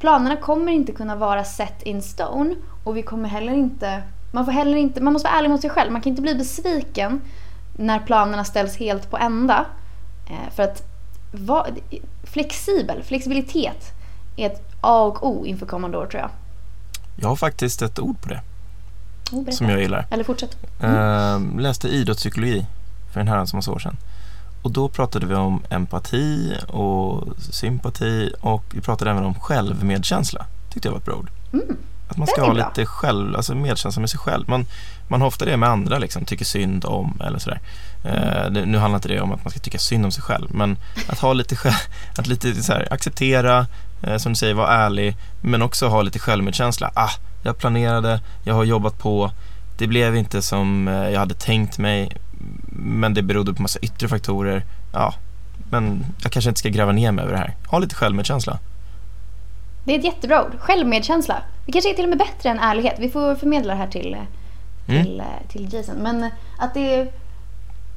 Planerna 0.00 0.36
kommer 0.36 0.72
inte 0.72 0.92
kunna 0.92 1.16
vara 1.16 1.44
set 1.44 1.82
in 1.82 2.02
stone 2.02 2.54
och 2.84 2.96
vi 2.96 3.02
kommer 3.02 3.28
heller 3.28 3.52
inte... 3.52 4.02
Man, 4.32 4.44
får 4.44 4.52
heller 4.52 4.76
inte, 4.76 5.00
man 5.00 5.12
måste 5.12 5.28
vara 5.28 5.38
ärlig 5.38 5.50
mot 5.50 5.60
sig 5.60 5.70
själv. 5.70 5.92
Man 5.92 6.00
kan 6.02 6.10
inte 6.10 6.22
bli 6.22 6.34
besviken 6.34 7.20
när 7.76 7.98
planerna 7.98 8.44
ställs 8.44 8.76
helt 8.76 9.10
på 9.10 9.16
ända. 9.18 9.64
Eh, 10.30 10.54
för 10.54 10.62
att 10.62 10.82
vara 11.32 11.66
flexibel, 12.24 13.02
flexibilitet 13.02 13.84
är 14.36 14.46
ett 14.46 14.62
A 14.80 15.02
och 15.02 15.28
O 15.28 15.46
inför 15.46 15.66
kommande 15.66 15.98
år 15.98 16.06
tror 16.06 16.20
jag. 16.20 16.30
Jag 17.16 17.28
har 17.28 17.36
faktiskt 17.36 17.82
ett 17.82 17.98
ord 17.98 18.20
på 18.20 18.28
det 18.28 18.40
Oh, 19.32 19.50
som 19.50 19.68
jag 19.68 19.80
gillar. 19.80 20.06
Eller 20.10 20.24
fortsätt. 20.24 20.56
Eh, 20.80 21.40
läste 21.58 21.88
idrottspsykologi 21.88 22.66
för 23.12 23.20
en 23.20 23.28
herrans 23.28 23.54
massa 23.54 23.72
år 23.72 23.78
sedan. 23.78 23.96
Och 24.62 24.70
då 24.70 24.88
pratade 24.88 25.26
vi 25.26 25.34
om 25.34 25.62
empati 25.70 26.56
och 26.68 27.24
sympati 27.38 28.32
och 28.40 28.64
vi 28.74 28.80
pratade 28.80 29.10
även 29.10 29.24
om 29.24 29.34
självmedkänsla. 29.34 30.46
Tyckte 30.70 30.88
jag 30.88 30.92
var 30.92 30.98
ett 30.98 31.04
bra 31.04 31.14
ord. 31.14 31.30
Mm. 31.52 31.76
Att 32.08 32.16
man 32.16 32.26
ska 32.26 32.40
ha 32.40 32.54
bra. 32.54 32.68
lite 32.68 32.86
själv, 32.86 33.36
alltså 33.36 33.54
medkänsla 33.54 34.00
med 34.00 34.10
sig 34.10 34.20
själv. 34.20 34.48
Man, 34.48 34.66
man 35.08 35.20
har 35.20 35.28
ofta 35.28 35.44
det 35.44 35.56
med 35.56 35.68
andra, 35.68 35.98
liksom, 35.98 36.24
tycker 36.24 36.44
synd 36.44 36.84
om 36.84 37.20
eller 37.24 37.38
sådär. 37.38 37.60
Eh, 38.04 38.50
det, 38.50 38.66
nu 38.66 38.78
handlar 38.78 38.96
inte 38.98 39.08
det 39.08 39.20
om 39.20 39.32
att 39.32 39.44
man 39.44 39.50
ska 39.50 39.60
tycka 39.60 39.78
synd 39.78 40.04
om 40.04 40.10
sig 40.10 40.22
själv, 40.22 40.54
men 40.54 40.78
att 41.08 41.18
ha 41.18 41.32
lite, 41.32 41.56
själv, 41.56 41.74
att 42.16 42.26
lite 42.26 42.62
så 42.62 42.72
här, 42.72 42.92
acceptera, 42.92 43.66
eh, 44.02 44.16
som 44.16 44.32
du 44.32 44.36
säger, 44.36 44.54
vara 44.54 44.72
ärlig, 44.72 45.16
men 45.40 45.62
också 45.62 45.88
ha 45.88 46.02
lite 46.02 46.18
självmedkänsla. 46.18 46.90
Ah, 46.94 47.10
jag 47.42 47.58
planerade, 47.58 48.20
jag 48.44 48.54
har 48.54 48.64
jobbat 48.64 48.98
på, 48.98 49.30
det 49.78 49.86
blev 49.86 50.16
inte 50.16 50.42
som 50.42 50.88
eh, 50.88 50.94
jag 51.10 51.20
hade 51.20 51.34
tänkt 51.34 51.78
mig, 51.78 52.10
men 52.72 53.14
det 53.14 53.22
berodde 53.22 53.54
på 53.54 53.62
massa 53.62 53.78
yttre 53.78 54.08
faktorer. 54.08 54.64
Ja, 54.92 55.14
men 55.70 56.04
jag 56.22 56.32
kanske 56.32 56.48
inte 56.48 56.58
ska 56.60 56.68
gräva 56.68 56.92
ner 56.92 57.12
mig 57.12 57.22
över 57.24 57.32
det 57.32 57.38
här. 57.38 57.56
Ha 57.66 57.78
lite 57.78 57.94
självmedkänsla. 57.94 58.58
Det 59.84 59.94
är 59.94 59.98
ett 59.98 60.04
jättebra 60.04 60.44
ord. 60.44 60.52
Självmedkänsla. 60.60 61.42
Det 61.66 61.72
kanske 61.72 61.90
är 61.90 61.94
till 61.94 62.04
och 62.04 62.08
med 62.08 62.18
bättre 62.18 62.48
än 62.48 62.58
ärlighet. 62.58 62.94
Vi 62.98 63.10
får 63.10 63.34
förmedla 63.34 63.72
det 63.72 63.78
här 63.78 63.86
till, 63.86 64.16
Mm. 64.88 65.04
till, 65.04 65.20
eh, 65.20 65.26
till 65.48 65.74
Jason. 65.74 65.96
Men 65.96 66.30
att 66.58 66.74
det 66.74 66.94
är, 66.94 67.08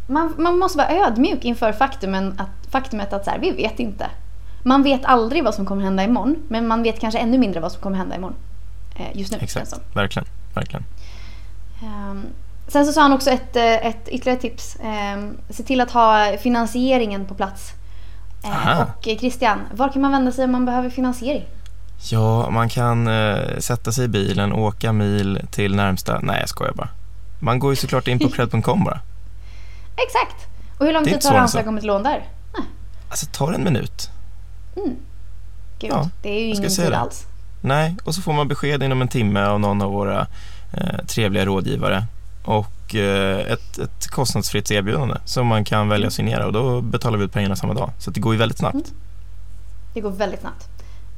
man, 0.07 0.33
man 0.37 0.59
måste 0.59 0.77
vara 0.77 0.89
ödmjuk 1.07 1.45
inför 1.45 1.71
faktumen 1.73 2.35
att, 2.39 2.71
faktumet 2.71 3.13
att 3.13 3.25
så 3.25 3.31
här, 3.31 3.39
vi 3.39 3.51
vet 3.51 3.79
inte. 3.79 4.09
Man 4.63 4.83
vet 4.83 5.05
aldrig 5.05 5.43
vad 5.43 5.55
som 5.55 5.65
kommer 5.65 5.83
hända 5.83 6.03
imorgon. 6.03 6.35
Men 6.47 6.67
man 6.67 6.83
vet 6.83 6.99
kanske 6.99 7.19
ännu 7.19 7.37
mindre 7.37 7.59
vad 7.59 7.71
som 7.71 7.81
kommer 7.81 7.97
hända 7.97 8.15
imorgon. 8.15 8.35
Eh, 8.95 9.05
just 9.13 9.31
nu 9.31 9.37
Exakt, 9.41 9.69
som. 9.69 9.79
verkligen, 9.93 10.27
verkligen. 10.53 10.85
Ehm, 11.83 12.25
Sen 12.67 12.85
så 12.85 12.93
sa 12.93 13.01
han 13.01 13.13
också 13.13 13.29
ett, 13.29 13.55
eh, 13.55 13.85
ett 13.87 14.07
ytterligare 14.07 14.39
tips. 14.39 14.75
Eh, 14.75 15.29
se 15.49 15.63
till 15.63 15.81
att 15.81 15.91
ha 15.91 16.37
finansieringen 16.41 17.25
på 17.25 17.35
plats. 17.35 17.71
Eh, 18.43 18.67
Aha. 18.67 18.85
och 18.97 19.03
Christian, 19.03 19.59
var 19.73 19.89
kan 19.89 20.01
man 20.01 20.11
vända 20.11 20.31
sig 20.31 20.45
om 20.45 20.51
man 20.51 20.65
behöver 20.65 20.89
finansiering? 20.89 21.45
Ja, 22.11 22.49
man 22.49 22.69
kan 22.69 23.07
eh, 23.07 23.57
sätta 23.59 23.91
sig 23.91 24.05
i 24.05 24.07
bilen, 24.07 24.53
åka 24.53 24.93
mil 24.93 25.41
till 25.51 25.75
närmsta... 25.75 26.19
Nej, 26.19 26.39
jag 26.39 26.49
skojar 26.49 26.73
bara. 26.73 26.89
Man 27.39 27.59
går 27.59 27.71
ju 27.71 27.75
såklart 27.75 28.07
in 28.07 28.19
på 28.19 28.29
cred.com 28.31 28.83
bara. 28.83 28.99
Exakt! 30.07 30.47
Och 30.77 30.85
hur 30.85 30.93
lång 30.93 31.03
tid 31.05 31.21
tar 31.21 31.33
det 31.33 31.41
att 31.41 31.49
så 31.49 31.57
ansöka 31.57 31.69
om 31.69 31.77
ett 31.77 31.83
lån 31.83 32.03
där? 32.03 32.23
Alltså, 33.09 33.25
ta 33.31 33.53
en 33.53 33.63
minut. 33.63 34.09
Gud, 34.75 34.95
Ja, 35.91 36.09
det 36.21 36.29
är 36.29 36.39
ju 36.39 36.47
ingen 36.49 36.69
tid 36.69 36.93
alls. 36.93 37.25
Nej, 37.61 37.95
och 38.03 38.15
så 38.15 38.21
får 38.21 38.33
man 38.33 38.47
besked 38.47 38.83
inom 38.83 39.01
en 39.01 39.07
timme 39.07 39.43
av 39.45 39.59
någon 39.59 39.81
av 39.81 39.91
våra 39.91 40.27
eh, 40.73 41.05
trevliga 41.07 41.45
rådgivare 41.45 42.05
och 42.43 42.95
eh, 42.95 43.39
ett, 43.39 43.77
ett 43.77 44.07
kostnadsfritt 44.07 44.71
erbjudande 44.71 45.15
som 45.25 45.47
man 45.47 45.63
kan 45.63 45.89
välja 45.89 46.07
att 46.07 46.13
signera 46.13 46.45
och 46.45 46.53
då 46.53 46.81
betalar 46.81 47.17
vi 47.17 47.23
ut 47.25 47.33
pengarna 47.33 47.55
samma 47.55 47.73
dag. 47.73 47.91
Så 47.99 48.11
det 48.11 48.19
går 48.19 48.33
ju 48.33 48.39
väldigt 48.39 48.57
snabbt. 48.57 48.73
Mm. 48.75 48.87
Det 49.93 50.01
går 50.01 50.11
väldigt 50.11 50.39
snabbt. 50.39 50.67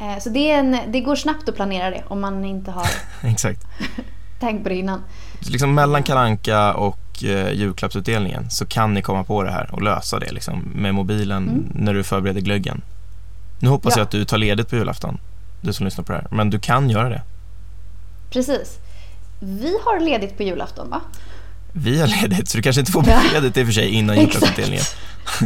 Eh, 0.01 0.19
så 0.23 0.29
det, 0.29 0.51
en, 0.51 0.77
det 0.87 0.99
går 1.01 1.15
snabbt 1.15 1.49
att 1.49 1.55
planera 1.55 1.89
det 1.89 2.03
om 2.07 2.21
man 2.21 2.45
inte 2.45 2.71
har 2.71 2.87
Exakt. 3.29 3.65
tänkt 4.39 4.63
på 4.63 4.69
det 4.69 4.75
innan. 4.75 5.01
Så 5.41 5.51
liksom 5.51 5.73
mellan 5.75 6.03
kalanka 6.03 6.73
och 6.73 7.23
eh, 7.23 7.51
julklappsutdelningen 7.51 8.49
så 8.49 8.65
kan 8.65 8.93
ni 8.93 9.01
komma 9.01 9.23
på 9.23 9.43
det 9.43 9.51
här 9.51 9.69
och 9.71 9.81
lösa 9.81 10.19
det 10.19 10.31
liksom, 10.31 10.59
med 10.75 10.93
mobilen 10.95 11.43
Mm. 11.49 11.65
när 11.73 11.93
du 11.93 12.03
förbereder 12.03 12.41
glöggen. 12.41 12.81
Nu 13.59 13.69
hoppas 13.69 13.93
Ja. 13.95 13.99
jag 13.99 14.05
att 14.05 14.11
du 14.11 14.25
tar 14.25 14.37
ledigt 14.37 14.69
på 14.69 14.75
julafton, 14.75 15.17
du 15.63 15.73
som 15.73 15.85
lyssnar 15.85 16.03
på 16.03 16.11
det 16.11 16.17
här, 16.17 16.27
men 16.31 16.49
du 16.49 16.59
kan 16.59 16.89
göra 16.89 17.09
det. 17.09 17.21
Precis. 18.29 18.77
Vi 19.39 19.77
har 19.85 19.99
ledigt 19.99 20.37
på 20.37 20.43
julafton 20.43 20.89
va? 20.89 21.01
Vi 21.71 21.99
har 21.99 22.07
ledigt, 22.07 22.49
så 22.49 22.57
du 22.57 22.61
kanske 22.61 22.79
inte 22.79 22.91
får 22.91 23.01
beskedet 23.01 23.57
i 23.57 23.61
och 23.61 23.65
för 23.65 23.73
sig 23.73 23.89
innan 23.89 24.19
julklappsutdelningen. 24.19 24.83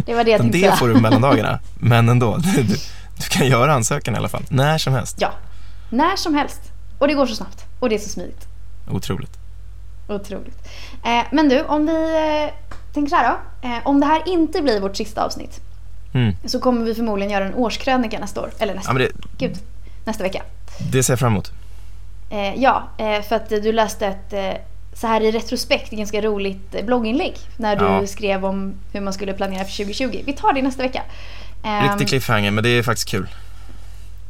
Det 0.05 0.13
var 0.13 0.23
det 0.23 0.31
jag 0.31 0.41
tänkte 0.41 0.57
det 0.59 0.75
får 0.77 0.87
du 0.87 0.93
på 0.93 0.99
mellandagarna, 0.99 1.59
men 1.79 2.09
ändå. 2.09 2.37
Du, 2.37 2.63
du, 2.63 2.77
kan 3.29 3.47
göra 3.47 3.73
ansökan 3.73 4.15
i 4.15 4.17
alla 4.17 4.29
fall, 4.29 4.43
när 4.49 4.77
som 4.77 4.93
helst. 4.93 5.17
Ja, 5.19 5.31
när 5.89 6.15
som 6.15 6.35
helst. 6.35 6.61
Och 6.99 7.07
det 7.07 7.13
går 7.13 7.25
så 7.25 7.35
snabbt. 7.35 7.65
Och 7.79 7.89
det 7.89 7.95
är 7.95 7.99
så 7.99 8.09
smidigt. 8.09 8.47
Otroligt. 8.91 9.37
Otroligt. 10.07 10.67
Eh, 11.03 11.23
men 11.31 11.49
du, 11.49 11.63
om 11.63 11.85
vi 11.85 12.15
eh, 12.45 12.53
tänker 12.93 13.09
så 13.09 13.15
här 13.15 13.29
då. 13.29 13.67
Eh, 13.67 13.87
om 13.87 13.99
det 13.99 14.05
här 14.05 14.21
inte 14.25 14.61
blir 14.61 14.79
vårt 14.79 14.95
sista 14.95 15.25
avsnitt 15.25 15.61
Mm. 16.13 16.35
så 16.45 16.59
kommer 16.59 16.85
vi 16.85 16.95
förmodligen 16.95 17.33
göra 17.33 17.45
en 17.45 17.53
årskrönika 17.53 18.19
nästa 18.19 18.41
år. 18.41 18.49
Eller 18.59 18.75
nästa, 18.75 18.93
Ja, 18.93 18.97
det, 18.97 19.11
gud, 19.37 19.57
nästa 20.07 20.23
vecka. 20.23 20.41
det 20.91 21.03
ser 21.03 21.13
jag 21.13 21.19
fram 21.19 21.31
emot. 21.31 21.51
Eh, 22.29 22.55
ja, 22.55 22.83
eh, 22.97 23.21
för 23.21 23.35
att 23.35 23.49
du 23.49 23.71
läste 23.71 24.07
ett 24.07 24.33
eh, 24.33 24.61
så 24.93 25.07
här 25.07 25.21
i 25.21 25.31
retrospekt 25.31 25.91
ganska 25.91 26.21
roligt 26.21 26.75
eh, 26.75 26.85
blogginlägg 26.85 27.35
när 27.57 27.75
du 27.75 27.85
Ja. 27.85 28.07
skrev 28.07 28.45
om 28.45 28.73
hur 28.93 29.01
man 29.01 29.13
skulle 29.13 29.33
planera 29.33 29.63
för 29.65 29.71
2020. 29.77 30.21
Vi 30.25 30.33
tar 30.33 30.53
det 30.53 30.61
nästa 30.61 30.83
vecka. 30.83 31.01
Ehm, 31.63 31.89
Riktig 31.89 32.07
cliffhanger, 32.07 32.51
men 32.51 32.63
det 32.63 32.69
är 32.69 32.83
faktiskt 32.83 33.09
kul. 33.09 33.27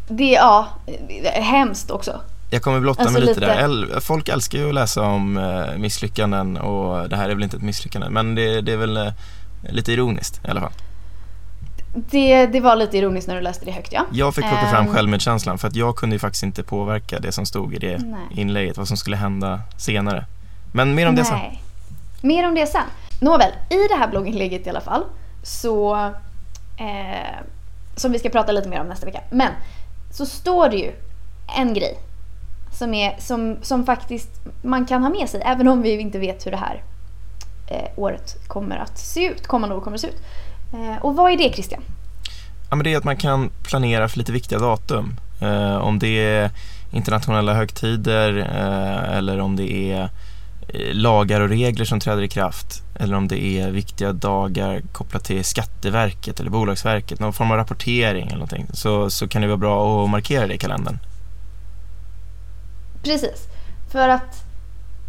Det, 0.07 0.31
ja, 0.31 0.67
det 1.07 1.37
är 1.37 1.41
hemskt 1.41 1.91
också. 1.91 2.21
Jag 2.49 2.61
kommer 2.61 2.79
blotta 2.79 3.01
Alltså 3.01 3.13
mig 3.19 3.21
lite, 3.27 3.39
lite- 3.39 3.67
där. 3.67 3.99
Folk 3.99 4.29
älskar 4.29 4.59
ju 4.59 4.67
att 4.67 4.73
läsa 4.75 5.01
om 5.01 5.37
eh, 5.37 5.77
misslyckanden 5.77 6.57
och 6.57 7.09
det 7.09 7.15
här 7.15 7.29
är 7.29 7.33
väl 7.33 7.43
inte 7.43 7.57
ett 7.57 7.63
misslyckande, 7.63 8.09
men 8.09 8.35
det, 8.35 8.61
det 8.61 8.73
är 8.73 8.77
väl 8.77 8.97
eh, 8.97 9.11
lite 9.69 9.91
ironiskt 9.91 10.45
i 10.45 10.49
alla 10.49 10.61
fall. 10.61 10.71
Det, 12.09 12.45
det 12.45 12.59
var 12.59 12.75
lite 12.75 12.97
ironiskt 12.97 13.27
när 13.27 13.35
du 13.35 13.41
läste 13.41 13.65
det 13.65 13.71
högt 13.71 13.93
ja. 13.93 14.05
Jag 14.11 14.35
fick 14.35 14.45
plocka 14.45 14.67
fram 14.69 14.87
Ehm. 14.87 14.93
självmedkänslan 14.93 15.57
för 15.57 15.67
att 15.67 15.75
jag 15.75 15.95
kunde 15.95 16.15
ju 16.15 16.19
faktiskt 16.19 16.43
inte 16.43 16.63
påverka 16.63 17.19
det 17.19 17.31
som 17.31 17.45
stod 17.45 17.73
i 17.73 17.77
det 17.79 17.97
Nej. 17.97 18.19
inlägget, 18.31 18.77
vad 18.77 18.87
som 18.87 18.97
skulle 18.97 19.15
hända 19.15 19.61
senare. 19.77 20.25
Men 20.73 20.95
mer 20.95 21.07
om 21.09 21.15
det 21.15 21.25
sen. 21.25 21.37
Nej. 21.39 21.63
Mer 22.21 22.47
om 22.47 22.55
det 22.55 22.67
sen. 22.67 22.83
Nåväl, 23.21 23.51
i 23.69 23.87
det 23.89 23.95
här 23.99 24.07
blogginlägget 24.07 24.67
i 24.67 24.69
alla 24.69 24.81
fall 24.81 25.03
så 25.43 25.95
eh, 26.77 27.37
som 27.95 28.11
vi 28.11 28.19
ska 28.19 28.29
prata 28.29 28.51
lite 28.51 28.69
mer 28.69 28.81
om 28.81 28.87
nästa 28.87 29.05
vecka. 29.05 29.21
Men 29.31 29.51
så 30.11 30.25
står 30.25 30.69
det 30.69 30.77
ju 30.77 30.91
en 31.57 31.73
grej 31.73 31.97
som, 32.71 32.93
är, 32.93 33.15
som, 33.19 33.57
som 33.61 33.85
faktiskt 33.85 34.29
man 34.63 34.85
kan 34.85 35.03
ha 35.03 35.09
med 35.09 35.29
sig 35.29 35.41
även 35.45 35.67
om 35.67 35.81
vi 35.81 35.99
inte 35.99 36.19
vet 36.19 36.45
hur 36.45 36.51
det 36.51 36.57
här 36.57 36.83
eh, 37.67 37.89
året 37.95 38.47
kommer 38.47 38.77
att 38.77 38.97
se 38.97 39.25
ut, 39.25 39.47
kommande 39.47 39.75
år 39.75 39.81
kommer 39.81 39.97
att 39.97 40.01
se 40.01 40.07
ut. 40.07 40.21
Eh, 40.73 41.01
och 41.01 41.15
vad 41.15 41.31
är 41.31 41.37
det 41.37 41.53
Christian? 41.53 41.81
Ja, 42.69 42.75
men 42.75 42.83
det 42.83 42.93
är 42.93 42.97
att 42.97 43.03
man 43.03 43.17
kan 43.17 43.49
planera 43.63 44.09
för 44.09 44.17
lite 44.17 44.31
viktiga 44.31 44.59
datum. 44.59 45.19
Eh, 45.41 45.77
om 45.77 45.99
det 45.99 46.07
är 46.07 46.51
internationella 46.91 47.53
högtider 47.53 48.37
eh, 48.37 49.17
eller 49.17 49.39
om 49.39 49.55
det 49.55 49.91
är 49.91 50.09
lagar 50.91 51.41
och 51.41 51.49
regler 51.49 51.85
som 51.85 51.99
träder 51.99 52.21
i 52.21 52.27
kraft 52.27 52.83
eller 52.99 53.15
om 53.15 53.27
det 53.27 53.43
är 53.43 53.71
viktiga 53.71 54.13
dagar 54.13 54.81
kopplat 54.91 55.23
till 55.23 55.45
Skatteverket 55.45 56.39
eller 56.39 56.49
Bolagsverket, 56.49 57.19
någon 57.19 57.33
form 57.33 57.51
av 57.51 57.57
rapportering 57.57 58.27
eller 58.27 58.35
någonting, 58.35 58.67
så, 58.73 59.09
så 59.09 59.27
kan 59.27 59.41
det 59.41 59.47
vara 59.47 59.57
bra 59.57 60.03
att 60.03 60.09
markera 60.09 60.47
det 60.47 60.53
i 60.53 60.57
kalendern. 60.57 60.99
Precis. 63.03 63.47
För 63.91 64.09
att, 64.09 64.43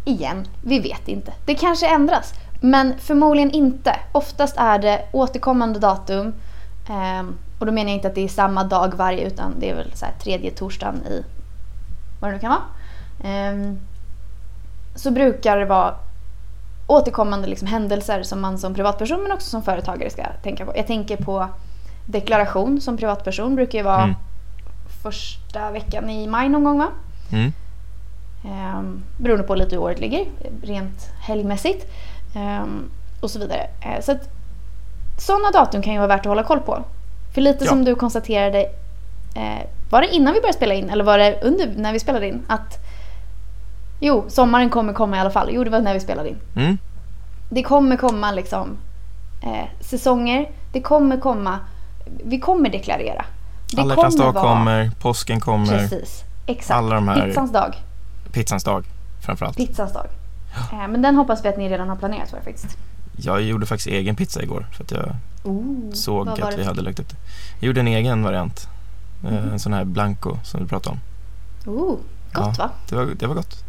igen, 0.05 0.47
vi 0.61 0.79
vet 0.79 1.07
inte. 1.07 1.33
Det 1.45 1.55
kanske 1.55 1.87
ändras. 1.87 2.33
Men 2.59 2.99
förmodligen 2.99 3.51
inte. 3.51 3.95
Oftast 4.11 4.57
är 4.57 4.79
det 4.79 5.05
återkommande 5.11 5.79
datum. 5.79 6.33
Ehm, 6.89 7.37
och 7.59 7.65
då 7.65 7.71
menar 7.71 7.89
jag 7.89 7.97
inte 7.97 8.07
att 8.07 8.15
det 8.15 8.23
är 8.23 8.27
samma 8.27 8.63
dag 8.63 8.93
varje 8.95 9.27
utan 9.27 9.59
det 9.59 9.69
är 9.69 9.75
väl 9.75 9.91
så 9.93 10.05
tredje 10.23 10.51
torsdagen 10.51 10.95
i 10.95 11.23
vad 12.19 12.29
det 12.31 12.33
nu 12.33 12.39
kan 12.39 12.49
vara. 12.49 12.61
Ehm, 13.23 13.79
så 14.95 15.11
brukar 15.11 15.57
det 15.57 15.65
vara 15.65 15.95
återkommande 16.87 17.47
liksom 17.47 17.67
händelser 17.67 18.23
som 18.23 18.41
man 18.41 18.57
som 18.57 18.73
privatperson 18.73 19.23
men 19.23 19.31
också 19.31 19.49
som 19.49 19.63
företagare 19.63 20.09
ska 20.09 20.23
tänka 20.43 20.65
på. 20.65 20.71
Jag 20.75 20.87
tänker 20.87 21.17
på 21.17 21.47
deklaration 22.05 22.81
som 22.81 22.97
privatperson 22.97 23.55
brukar 23.55 23.77
ju 23.77 23.83
vara 23.83 24.03
Mm. 24.03 24.15
första 25.03 25.71
veckan 25.71 26.09
i 26.09 26.27
maj 26.27 26.49
någon 26.49 26.63
gång 26.63 26.77
va? 26.79 26.87
Mm. 27.31 27.53
Um, 28.43 29.03
beroende 29.17 29.43
på 29.43 29.55
lite 29.55 29.75
hur 29.75 29.83
året 29.83 29.99
ligger, 29.99 30.25
rent 30.63 31.09
helgmässigt. 31.21 31.85
Ehm, 32.35 32.91
och 33.21 33.31
så 33.31 33.39
vidare. 33.39 33.67
Eh, 33.81 34.01
så 34.01 34.11
att 34.11 34.29
sådana 35.17 35.51
datum 35.51 35.81
kan 35.81 35.93
ju 35.93 35.99
vara 35.99 36.07
värt 36.07 36.19
att 36.19 36.25
hålla 36.25 36.43
koll 36.43 36.59
på. 36.59 36.83
För 37.33 37.41
lite 37.41 37.63
Ja. 37.65 37.69
som 37.69 37.85
du 37.85 37.95
konstaterade, 37.95 38.61
eh, 39.35 39.65
var 39.89 40.01
det 40.01 40.15
innan 40.15 40.33
vi 40.33 40.39
började 40.39 40.57
spela 40.57 40.73
in 40.73 40.89
eller 40.89 41.03
var 41.03 41.17
det 41.17 41.39
under 41.41 41.73
när 41.77 41.93
vi 41.93 41.99
spelade 41.99 42.27
in? 42.27 42.45
Att 42.47 42.77
jo, 43.99 44.25
sommaren 44.27 44.69
kommer 44.69 44.93
komma 44.93 45.17
i 45.17 45.19
alla 45.19 45.31
fall. 45.31 45.49
Jo, 45.51 45.63
det 45.63 45.69
var 45.69 45.79
när 45.79 45.93
vi 45.93 45.99
spelade 45.99 46.29
in. 46.29 46.37
Mm. 46.55 46.77
Det 47.49 47.63
kommer 47.63 47.97
komma 47.97 48.31
liksom 48.31 48.77
eh, 49.43 49.65
säsonger. 49.81 50.51
Det 50.73 50.81
kommer 50.81 51.17
komma, 51.19 51.59
vi 52.25 52.39
kommer 52.39 52.69
deklarera. 52.69 53.25
Det 53.75 53.81
Alla 53.81 53.95
hjärtans 53.95 54.17
dag 54.17 54.35
kommer, 54.35 54.91
påsken 55.01 55.39
kommer, 55.39 55.77
Precis, 55.77 56.23
exakt. 56.47 56.77
alla 56.77 56.95
de 56.95 57.07
här- 57.07 57.25
Pizzans 57.27 57.51
dag. 57.51 57.75
pizzans 58.31 58.63
dag 58.63 58.85
framförallt. 59.25 59.57
Pizzans 59.57 59.93
dag. 59.93 60.05
Eh, 60.71 60.87
Men 60.87 61.01
den 61.01 61.15
hoppas 61.15 61.45
vi 61.45 61.49
att 61.49 61.57
ni 61.57 61.69
redan 61.69 61.89
har 61.89 61.95
planerat 61.95 62.29
för 62.29 62.41
faktiskt. 62.41 62.77
Jag 63.17 63.41
gjorde 63.41 63.65
faktiskt 63.65 63.87
egen 63.87 64.15
pizza 64.15 64.43
igår 64.43 64.67
för 64.77 64.83
att 64.83 64.91
jag 64.91 65.15
Ooh, 65.43 65.91
såg 65.93 66.29
att 66.29 66.57
vi 66.57 66.63
hade 66.63 66.81
lagt 66.81 66.99
upp 66.99 67.09
det. 67.09 67.15
Jag 67.59 67.67
gjorde 67.67 67.79
en 67.79 67.87
egen 67.87 68.23
variant. 68.23 68.67
Mhm. 69.21 69.33
En 69.33 69.59
sån 69.59 69.73
här 69.73 69.83
blanco 69.85 70.37
som 70.43 70.59
du 70.61 70.67
pratade 70.67 70.95
om. 70.95 70.99
Ooh, 71.73 71.97
gott 72.33 72.57
va? 72.57 72.69
Det 72.89 72.95
var, 72.95 73.05
det 73.05 73.27
var 73.27 73.35
gott. 73.35 73.63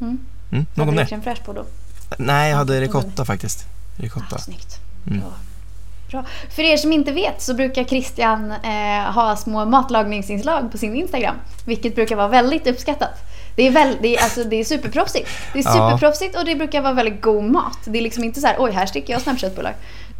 Mm. 0.00 0.18
Mm, 0.52 0.66
nog 0.74 0.88
om 0.88 0.96
Hade 0.98 1.10
det. 1.10 1.20
fraîche 1.22 1.44
på 1.44 1.52
då? 1.52 1.64
Nej, 2.18 2.50
jag 2.50 2.56
hade 2.56 2.74
Ja, 2.74 2.80
ricotta 2.80 3.24
faktiskt. 3.24 3.66
Ricotta. 3.96 4.36
Ah, 4.36 4.38
snyggt. 4.38 4.80
Mm. 5.06 5.20
Bra. 5.20 5.32
Bra. 6.10 6.24
För 6.50 6.62
er 6.62 6.76
som 6.76 6.92
inte 6.92 7.12
vet 7.12 7.42
så 7.42 7.54
brukar 7.54 7.84
Christian 7.84 8.50
eh, 8.50 9.12
ha 9.14 9.36
små 9.36 9.64
matlagningsinslag 9.64 10.72
på 10.72 10.78
sin 10.78 10.94
Instagram. 10.94 11.34
Vilket 11.66 11.94
brukar 11.94 12.16
vara 12.16 12.28
väldigt 12.28 12.66
uppskattat. 12.66 13.10
Det 13.56 13.66
är, 13.66 13.70
väl, 13.70 13.96
det 14.02 14.16
är, 14.16 14.22
alltså, 14.22 14.44
det 14.44 14.56
är 14.56 14.64
superproffsigt. 14.64 15.28
Det 15.52 15.58
är 15.58 15.62
superproffsigt 15.62 16.36
och 16.36 16.44
det 16.44 16.54
brukar 16.54 16.82
vara 16.82 16.92
väldigt 16.92 17.22
god 17.22 17.44
mat. 17.44 17.78
Det 17.84 17.98
är 17.98 18.02
liksom 18.02 18.24
inte 18.24 18.40
så 18.40 18.46
här, 18.46 18.56
oj 18.58 18.72
här 18.72 18.86
sticker 18.86 19.12
jag 19.12 19.22
snabbköttbullar. 19.22 19.74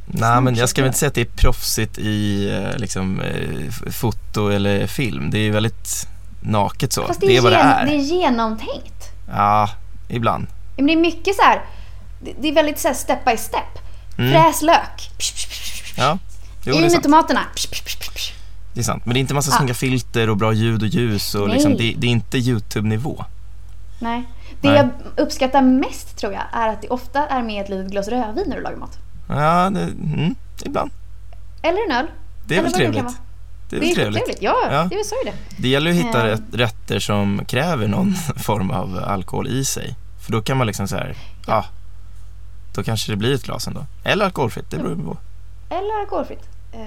Nej, 0.07 0.41
men 0.41 0.55
jag 0.55 0.69
ska 0.69 0.83
väl 0.83 0.87
inte 0.87 0.99
säga 0.99 1.09
att 1.09 1.15
det 1.15 1.21
är 1.21 1.37
proffsigt 1.37 1.99
i 1.99 2.49
eh, 2.51 2.79
liksom, 2.79 3.21
eh, 3.21 3.91
foto 3.93 4.49
eller 4.49 4.87
film. 4.87 5.31
Det 5.31 5.39
är 5.39 5.51
väldigt 5.51 6.07
naket 6.41 6.93
så. 6.93 7.07
Fast 7.07 7.21
Det 7.21 7.27
det 7.27 7.37
är 7.37 7.39
är, 7.39 7.43
vad 7.43 7.53
det 7.53 7.57
är. 7.59 7.87
det 7.87 7.93
är 7.93 7.99
genomtänkt. 7.99 9.11
Ja, 9.29 9.71
ibland. 10.09 10.47
Men 10.77 10.87
det 10.87 10.93
är 10.93 10.97
mycket 10.97 11.37
så 11.37 11.43
här, 11.43 11.65
det, 12.41 12.49
är 12.49 12.53
väldigt 12.53 12.79
så 12.79 12.89
här 12.89 12.95
step 12.95 13.25
by 13.25 13.37
step. 13.37 13.79
Mm. 14.19 14.33
Fräs 14.33 14.63
lök. 14.63 15.11
Psh, 15.19 15.35
psh, 15.35 15.49
psh, 15.49 15.83
psh. 15.83 15.99
Ja, 16.01 16.19
jo, 16.65 16.75
I 16.75 16.79
är 16.79 16.91
med 16.91 17.03
tomaterna. 17.03 17.41
Psh, 17.55 17.71
psh, 17.71 17.99
psh. 17.99 18.34
Det 18.75 18.81
är 18.81 18.85
sant. 18.85 19.07
Men 19.07 19.15
det 19.15 19.19
är 19.19 19.21
inte 19.21 19.35
massa 19.35 19.53
Ah. 19.55 19.59
snygga 19.59 19.75
filter 19.75 20.31
och 20.31 20.37
bra 20.37 20.53
ljud 20.53 20.83
och 20.83 20.89
ljus. 20.89 21.35
Och 21.35 21.49
liksom, 21.49 21.77
det, 21.77 21.95
det 21.99 22.07
är 22.07 22.11
inte 22.11 22.39
YouTube-nivå. 22.39 23.25
Nej. 23.99 24.23
Det 24.61 24.69
Nej. 24.71 24.77
jag 24.77 24.89
uppskattar 25.27 25.63
mest 25.63 26.17
tror 26.17 26.33
jag 26.33 26.43
är 26.53 26.69
att 26.69 26.83
det 26.83 26.89
ofta 26.89 27.27
är 27.27 27.43
med 27.43 27.63
ett 27.65 27.69
litet 27.71 27.91
glas 27.91 28.09
rödvin 28.09 28.45
när 28.49 28.57
du 28.57 28.63
lagar 28.63 28.77
mat. 28.77 28.99
Ja, 29.29 29.71
det, 29.71 29.81
mm, 29.83 30.35
ibland. 30.65 30.91
Eller 31.63 31.85
en 31.91 31.97
öl. 31.97 32.07
Det 32.47 32.55
är 32.55 32.59
Eller 32.59 32.69
väl 32.69 32.79
trevligt. 32.79 33.05
Det 33.71 33.77
är 33.77 33.81
Det 33.81 33.91
är 33.91 33.95
trevligt. 33.95 34.25
trevligt. 34.25 34.43
Ja, 34.43 34.57
Ja. 34.71 34.87
det 34.91 34.95
är 34.97 35.05
så 35.05 35.15
är 35.15 35.25
det. 35.25 35.63
Det 35.63 35.69
gäller 35.69 35.91
ju 35.91 36.01
att 36.01 36.07
hitta 36.07 36.27
rätt, 36.27 36.43
rätter 36.53 36.99
som 36.99 37.45
kräver 37.45 37.89
någon 37.89 38.15
form 38.37 38.71
av 38.71 39.05
alkohol 39.07 39.49
i 39.49 39.65
sig. 39.65 39.95
För 40.21 40.33
då 40.33 40.43
kan 40.43 40.57
man 40.57 40.67
liksom 40.67 40.89
så 40.89 40.97
här, 40.97 41.17
ja, 41.47 41.65
då 42.75 42.83
kanske 42.83 43.13
det 43.13 43.17
blir 43.17 43.35
ett 43.35 43.43
glas 43.45 43.67
ändå. 43.67 43.85
Eller 44.05 44.25
alkoholfritt, 44.25 44.71
det 44.71 44.77
beror 44.77 44.97
på. 44.97 45.17
Eller 45.71 46.01
alkoholfritt. 46.01 46.49
Eh, 46.73 46.81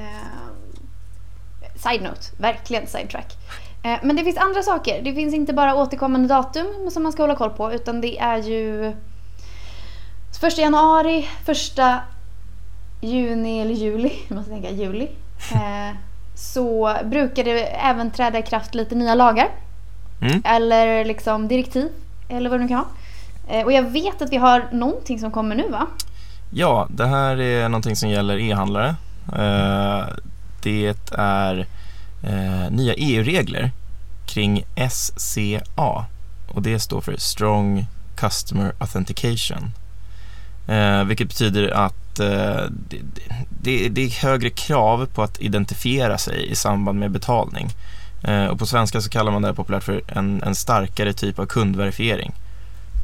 side 1.77 2.03
note, 2.03 2.22
verkligen 2.38 2.88
sidetrack. 2.88 3.38
Eh, 3.84 4.00
men 4.03 4.15
det 4.15 4.24
finns 4.24 4.38
andra 4.38 4.63
saker. 4.63 5.01
Det 5.01 5.13
finns 5.13 5.34
inte 5.34 5.53
bara 5.53 5.75
återkommande 5.75 6.27
datum 6.27 6.89
som 6.91 7.03
man 7.03 7.12
ska 7.12 7.24
hålla 7.24 7.36
koll 7.36 7.50
på 7.50 7.74
utan 7.74 8.01
det 8.01 8.19
är 8.19 8.38
ju 8.38 8.96
första 10.39 10.62
januari, 10.62 11.27
första 11.46 12.00
juni 13.01 13.62
eller 13.62 13.74
juli, 13.74 14.13
jag 14.27 14.36
måste 14.36 14.51
tänka 14.51 14.69
juli. 14.69 15.10
Eh, 15.53 15.98
så 16.36 16.98
brukar 17.03 17.43
det 17.43 17.63
även 17.63 18.12
träda 18.12 18.39
i 18.39 18.41
kraft 18.41 18.75
lite 18.75 18.96
nya 18.96 19.15
lagar. 19.15 19.50
Mm. 20.22 20.41
Eller 20.46 21.05
liksom 21.05 21.48
direktiv 21.48 21.89
eller 22.29 22.50
vad 22.50 22.60
det 22.60 22.63
nu 22.63 22.67
kan 22.67 22.77
vara. 22.77 23.60
Eh, 23.60 23.65
och 23.65 23.72
jag 23.72 23.84
vet 23.84 24.22
att 24.22 24.31
vi 24.31 24.38
har 24.38 24.65
någonting 24.72 25.19
som 25.19 25.31
kommer 25.31 25.55
nu 25.55 25.69
va? 25.69 25.88
Ja, 26.50 26.88
det 26.89 27.05
här 27.05 27.41
är 27.41 27.69
någonting 27.69 27.96
som 27.96 28.10
gäller 28.10 28.39
e-handlare. 28.39 28.96
Eh, 29.34 30.05
det 30.67 30.97
är 31.12 31.67
eh, 32.24 32.71
nya 32.71 32.93
EU-regler 32.93 33.71
kring 34.25 34.63
SCA 34.89 36.05
och 36.47 36.62
det 36.62 36.79
står 36.79 37.01
för 37.01 37.17
Strong 37.17 37.86
Customer 38.15 38.74
Authentication. 38.77 39.71
Eh, 40.67 41.03
vilket 41.03 41.27
betyder 41.27 41.69
att 41.69 42.19
eh, 42.19 42.63
det, 42.89 43.00
det, 43.62 43.89
det 43.89 44.01
är 44.01 44.21
högre 44.21 44.50
krav 44.50 45.05
på 45.05 45.24
att 45.24 45.41
identifiera 45.41 46.17
sig 46.17 46.51
i 46.51 46.55
samband 46.55 47.00
med 47.00 47.12
betalning. 47.12 47.69
Eh, 48.24 48.45
och 48.45 48.59
på 48.59 48.65
svenska 48.65 49.01
så 49.01 49.09
kallar 49.09 49.31
man 49.31 49.41
det 49.41 49.53
populärt 49.53 49.83
för 49.83 50.01
en, 50.07 50.43
en 50.43 50.55
starkare 50.55 51.13
typ 51.13 51.39
av 51.39 51.45
kundverifiering. 51.45 52.31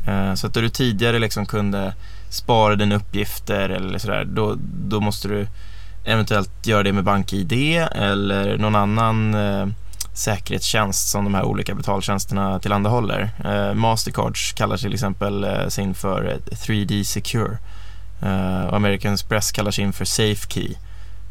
Eh, 0.08 0.34
så 0.34 0.48
att 0.48 0.54
du 0.54 0.70
tidigare 0.70 1.20
liksom 1.20 1.46
kunde 1.46 1.94
spara 2.30 2.76
dina 2.76 2.96
uppgifter 2.96 3.70
eller 3.70 4.00
sådär, 4.00 4.26
då, 4.26 4.56
då 4.88 5.00
måste 5.00 5.28
du 5.28 5.48
eventuellt 6.04 6.68
göra 6.68 6.84
det 6.84 6.94
med 6.94 7.04
BankID 7.04 7.54
eller 7.92 8.58
någon 8.58 8.76
annan 8.76 9.34
eh, 9.34 9.68
säkerhetstjänst 10.14 11.10
som 11.10 11.24
de 11.24 11.34
här 11.34 11.44
olika 11.44 11.76
betaltjänsterna 11.76 12.60
tillhandahåller. 12.60 13.30
Eh, 13.46 13.74
Mastercards 13.74 14.54
kallar 14.54 14.78
till 14.78 14.94
exempel 14.94 15.44
eh, 15.44 15.68
sin 15.68 15.94
för 15.94 16.38
3D 16.52 17.04
Secure 17.04 17.58
eh, 18.22 18.66
och 18.66 18.76
American 18.76 19.14
Express 19.14 19.52
kallar 19.52 19.72
sin 19.72 19.94
för 19.94 20.06
SafeKey. 20.06 20.76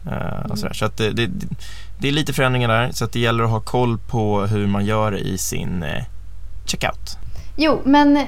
Eh, 0.07 0.51
och 0.51 0.59
sådär. 0.59 0.73
Så 0.73 0.85
att 0.85 0.97
det, 0.97 1.11
det, 1.11 1.31
det, 1.99 2.09
är 2.09 2.13
lite 2.13 2.33
förändringar 2.33 2.69
där 2.69 2.93
så 2.93 3.05
att 3.05 3.13
det 3.13 3.21
gäller 3.21 3.45
att 3.45 3.51
ha 3.51 3.61
koll 3.61 3.99
på 3.99 4.41
hur 4.41 4.67
man 4.67 4.85
gör 4.85 5.17
i 5.17 5.39
sin 5.39 5.83
eh, 5.83 6.05
checkout. 6.67 7.19
Jo, 7.57 7.81
men 7.85 8.27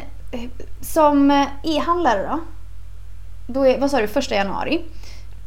som 0.80 1.30
e-handlare 1.62 2.22
då? 2.22 2.40
då 3.46 3.66
är, 3.66 3.80
vad 3.80 3.90
sa 3.90 4.00
du, 4.00 4.08
första 4.08 4.34
januari. 4.34 4.82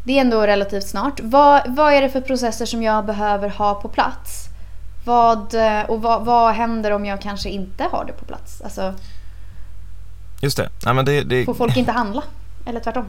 Det 0.07 0.17
är 0.17 0.21
ändå 0.21 0.47
relativt 0.47 0.87
snart. 0.87 1.19
Vad, 1.23 1.61
vad 1.67 1.93
är 1.93 2.01
det 2.01 2.09
för 2.09 2.21
processer 2.21 2.65
som 2.65 2.83
jag 2.83 3.05
behöver 3.05 3.49
ha 3.49 3.75
på 3.75 3.89
plats? 3.89 4.43
Vad, 5.05 5.55
och 5.87 6.01
vad, 6.01 6.25
vad 6.25 6.53
händer 6.53 6.91
om 6.91 7.05
jag 7.05 7.21
kanske 7.21 7.49
inte 7.49 7.83
har 7.83 8.05
det 8.05 8.13
på 8.13 8.25
plats? 8.25 8.61
Alltså, 8.61 8.93
Just 10.41 10.57
det. 10.57 10.69
Ja, 10.85 10.93
men 10.93 11.05
det, 11.05 11.23
det... 11.23 11.45
Får 11.45 11.53
folk 11.53 11.77
inte 11.77 11.91
handla? 11.91 12.23
Eller 12.65 12.79
tvärtom? 12.79 13.05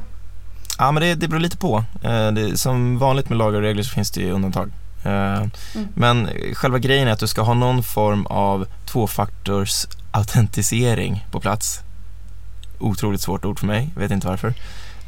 Ja, 0.78 0.92
men 0.92 1.02
det, 1.02 1.14
det 1.14 1.28
beror 1.28 1.40
lite 1.40 1.56
på. 1.56 1.84
Eh, 2.02 2.32
det, 2.32 2.58
som 2.58 2.98
vanligt 2.98 3.28
med 3.28 3.38
lagar 3.38 3.56
och 3.56 3.62
regler 3.62 3.82
så 3.82 3.90
finns 3.90 4.10
det 4.10 4.20
ju 4.20 4.30
undantag. 4.30 4.70
Eh, 5.04 5.38
mm. 5.38 5.88
Men 5.94 6.28
själva 6.54 6.78
grejen 6.78 7.08
är 7.08 7.12
att 7.12 7.20
du 7.20 7.26
ska 7.26 7.42
ha 7.42 7.54
någon 7.54 7.82
form 7.82 8.26
av 8.26 8.66
tvåfaktors 8.86 9.86
autentisering 10.10 11.26
på 11.30 11.40
plats. 11.40 11.80
Otroligt 12.78 13.20
svårt 13.20 13.44
ord 13.44 13.58
för 13.58 13.66
mig, 13.66 13.90
vet 13.96 14.10
inte 14.10 14.26
varför. 14.26 14.54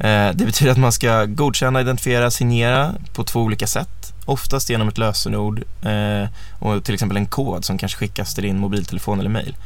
Eh, 0.00 0.30
det 0.34 0.44
betyder 0.46 0.72
att 0.72 0.78
man 0.78 0.92
ska 0.92 1.24
godkänna, 1.24 1.80
identifiera, 1.80 2.30
signera 2.30 2.94
på 3.12 3.24
två 3.24 3.40
olika 3.40 3.66
sätt. 3.66 4.12
Oftast 4.24 4.70
genom 4.70 4.88
ett 4.88 4.98
lösenord 4.98 5.62
eh, 5.82 6.28
och 6.58 6.84
till 6.84 6.94
exempel 6.94 7.16
en 7.16 7.26
kod 7.26 7.64
som 7.64 7.78
kanske 7.78 7.98
skickas 7.98 8.34
till 8.34 8.44
din 8.44 8.58
mobiltelefon 8.58 9.20
eller 9.20 9.30
mail. 9.30 9.56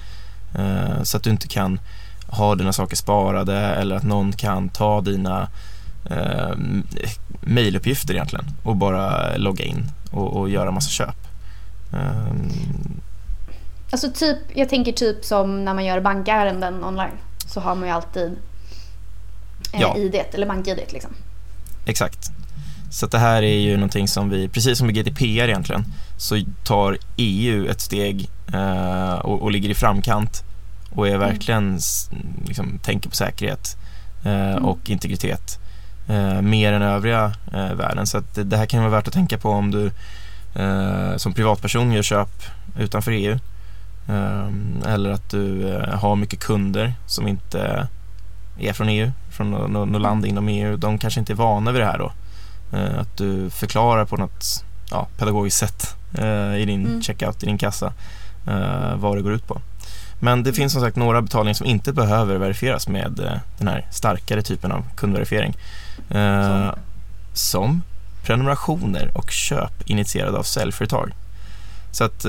Eh, 0.55 1.03
så 1.03 1.17
att 1.17 1.23
du 1.23 1.31
inte 1.31 1.49
kan 1.49 1.81
ha 2.27 2.55
dina 2.55 2.73
saker 2.73 2.97
sparade 2.97 3.59
eller 3.59 3.97
att 3.97 4.03
någon 4.03 4.33
kan 4.33 4.69
ta 4.69 5.01
dina 5.01 5.49
eh, 6.11 6.53
mailuppgifter 7.41 8.15
egentligen 8.15 8.45
och 8.63 8.77
bara 8.77 9.37
logga 9.37 9.65
in 9.65 9.91
och, 10.11 10.37
och 10.37 10.51
göra 10.51 10.71
massa 10.71 10.91
köp. 10.91 11.17
Um, 11.93 13.01
Alltså 13.91 14.11
typ, 14.11 14.39
jag 14.55 14.69
tänker 14.69 14.93
typ 14.93 15.25
som 15.25 15.65
när 15.65 15.75
man 15.75 15.85
gör 15.85 16.01
bankärenden 16.01 16.85
online. 16.85 17.19
Så 17.47 17.61
har 17.61 17.75
man 17.75 17.89
ju 17.89 17.95
alltid 17.95 18.37
ja. 19.81 19.97
ID 19.97 20.15
eller 20.33 20.47
bank-ID 20.47 20.93
liksom. 20.93 21.11
Exakt. 21.87 22.31
Så 22.91 23.07
det 23.07 23.19
här 23.19 23.43
är 23.43 23.59
ju 23.59 23.77
någonting 23.77 24.09
som 24.09 24.31
vi, 24.31 24.49
precis 24.49 24.79
som 24.79 24.87
med 24.87 24.97
GDPR 24.97 25.49
egentligen, 25.49 25.85
så 26.17 26.43
tar 26.65 26.99
EU 27.17 27.67
ett 27.67 27.81
steg 27.81 28.31
eh, 28.53 29.15
och, 29.15 29.43
och, 29.43 29.51
ligger 29.51 29.69
i 29.69 29.75
framkant 29.75 30.45
och 30.91 31.09
är 31.09 31.15
mm. 31.15 31.29
verkligen 31.29 31.65
mm. 31.65 32.45
liksom, 32.47 32.79
tänker 32.83 33.09
på 33.09 33.17
säkerhet 33.17 33.77
eh, 34.25 34.51
mm. 34.51 34.65
och 34.65 34.91
integritet 34.91 35.59
eh, 36.09 36.43
mer 36.43 36.73
än 36.73 36.83
övriga 36.83 37.33
eh, 37.53 37.75
världen. 37.75 38.07
Så 38.07 38.23
det, 38.35 38.45
det, 38.45 38.57
här 38.57 38.67
kan 38.67 38.81
vara 38.81 38.91
värt 38.91 39.09
att 39.09 39.15
tänka 39.15 39.39
på 39.39 39.51
om 39.51 39.71
du 39.71 39.91
eh, 40.61 41.17
som 41.17 41.33
privatperson 41.33 41.93
gör 41.93 42.03
köp 42.03 42.43
utanför 42.79 43.13
EU 43.13 43.39
eller 44.87 45.11
att 45.11 45.31
du 45.31 45.75
eh, 45.75 45.99
har 45.99 46.17
mycket 46.17 46.41
kunder 46.41 46.95
som 47.07 47.29
inte 47.29 47.89
är 48.59 48.73
från 48.73 48.89
EU, 48.89 49.13
från 49.35 49.51
något 49.51 50.01
land 50.01 50.27
inom 50.27 50.49
EU. 50.49 50.77
De 50.77 50.99
kanske 50.99 51.21
inte 51.21 51.33
är 51.33 51.35
vana 51.35 51.73
vid 51.73 51.81
det 51.81 51.87
här 51.87 51.99
då. 51.99 52.13
Eh, 52.77 52.99
att 52.99 53.17
du 53.17 53.51
förklarar 53.51 54.05
på 54.05 54.17
något 54.17 54.65
ja, 54.91 55.09
pedagogiskt 55.17 55.59
sätt 55.59 55.97
eh, 56.19 56.57
i 56.57 56.65
din 56.67 56.87
mm. 56.87 57.03
checkout, 57.03 57.43
i 57.43 57.47
din 57.47 57.59
kassa, 57.59 57.93
vad 58.97 59.17
det 59.17 59.23
går 59.23 59.33
ut 59.33 59.47
på. 59.47 59.61
Men 60.21 60.43
det 60.43 60.53
finns 60.53 60.73
som 60.73 60.83
sagt 60.83 60.97
några 60.97 61.23
betalningar 61.23 61.55
som 61.55 61.67
inte 61.67 61.93
behöver 61.93 62.37
verifieras 62.37 62.89
med 62.89 63.41
den 63.59 63.69
här 63.69 63.87
starkare 63.93 64.43
typen 64.43 64.73
av 64.73 64.85
kundverifiering. 64.97 65.55
Som, 66.09 66.73
som 67.33 67.83
prenumerationer 68.23 69.11
och 69.15 69.31
köp 69.31 69.83
initierade 69.87 70.39
av 70.39 70.43
säljföretag. 70.43 71.13
Så 71.91 72.05
att 72.05 72.27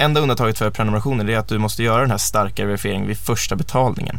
Enda 0.00 0.20
undantaget 0.20 0.58
för 0.58 0.70
prenumerationer 0.70 1.30
är 1.30 1.38
att 1.38 1.48
du 1.48 1.58
måste 1.58 1.82
göra 1.82 2.00
den 2.00 2.10
här 2.10 2.18
starka 2.18 2.66
verifieringen 2.66 3.08
vid 3.08 3.18
första 3.18 3.56
betalningen. 3.56 4.18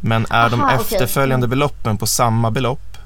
Men 0.00 0.26
är 0.30 0.38
Aha, 0.38 0.48
de 0.48 0.68
efterföljande 0.68 1.46
okay. 1.46 1.50
beloppen 1.50 1.96
på 1.96 2.06
samma 2.06 2.50
belopp, 2.50 2.98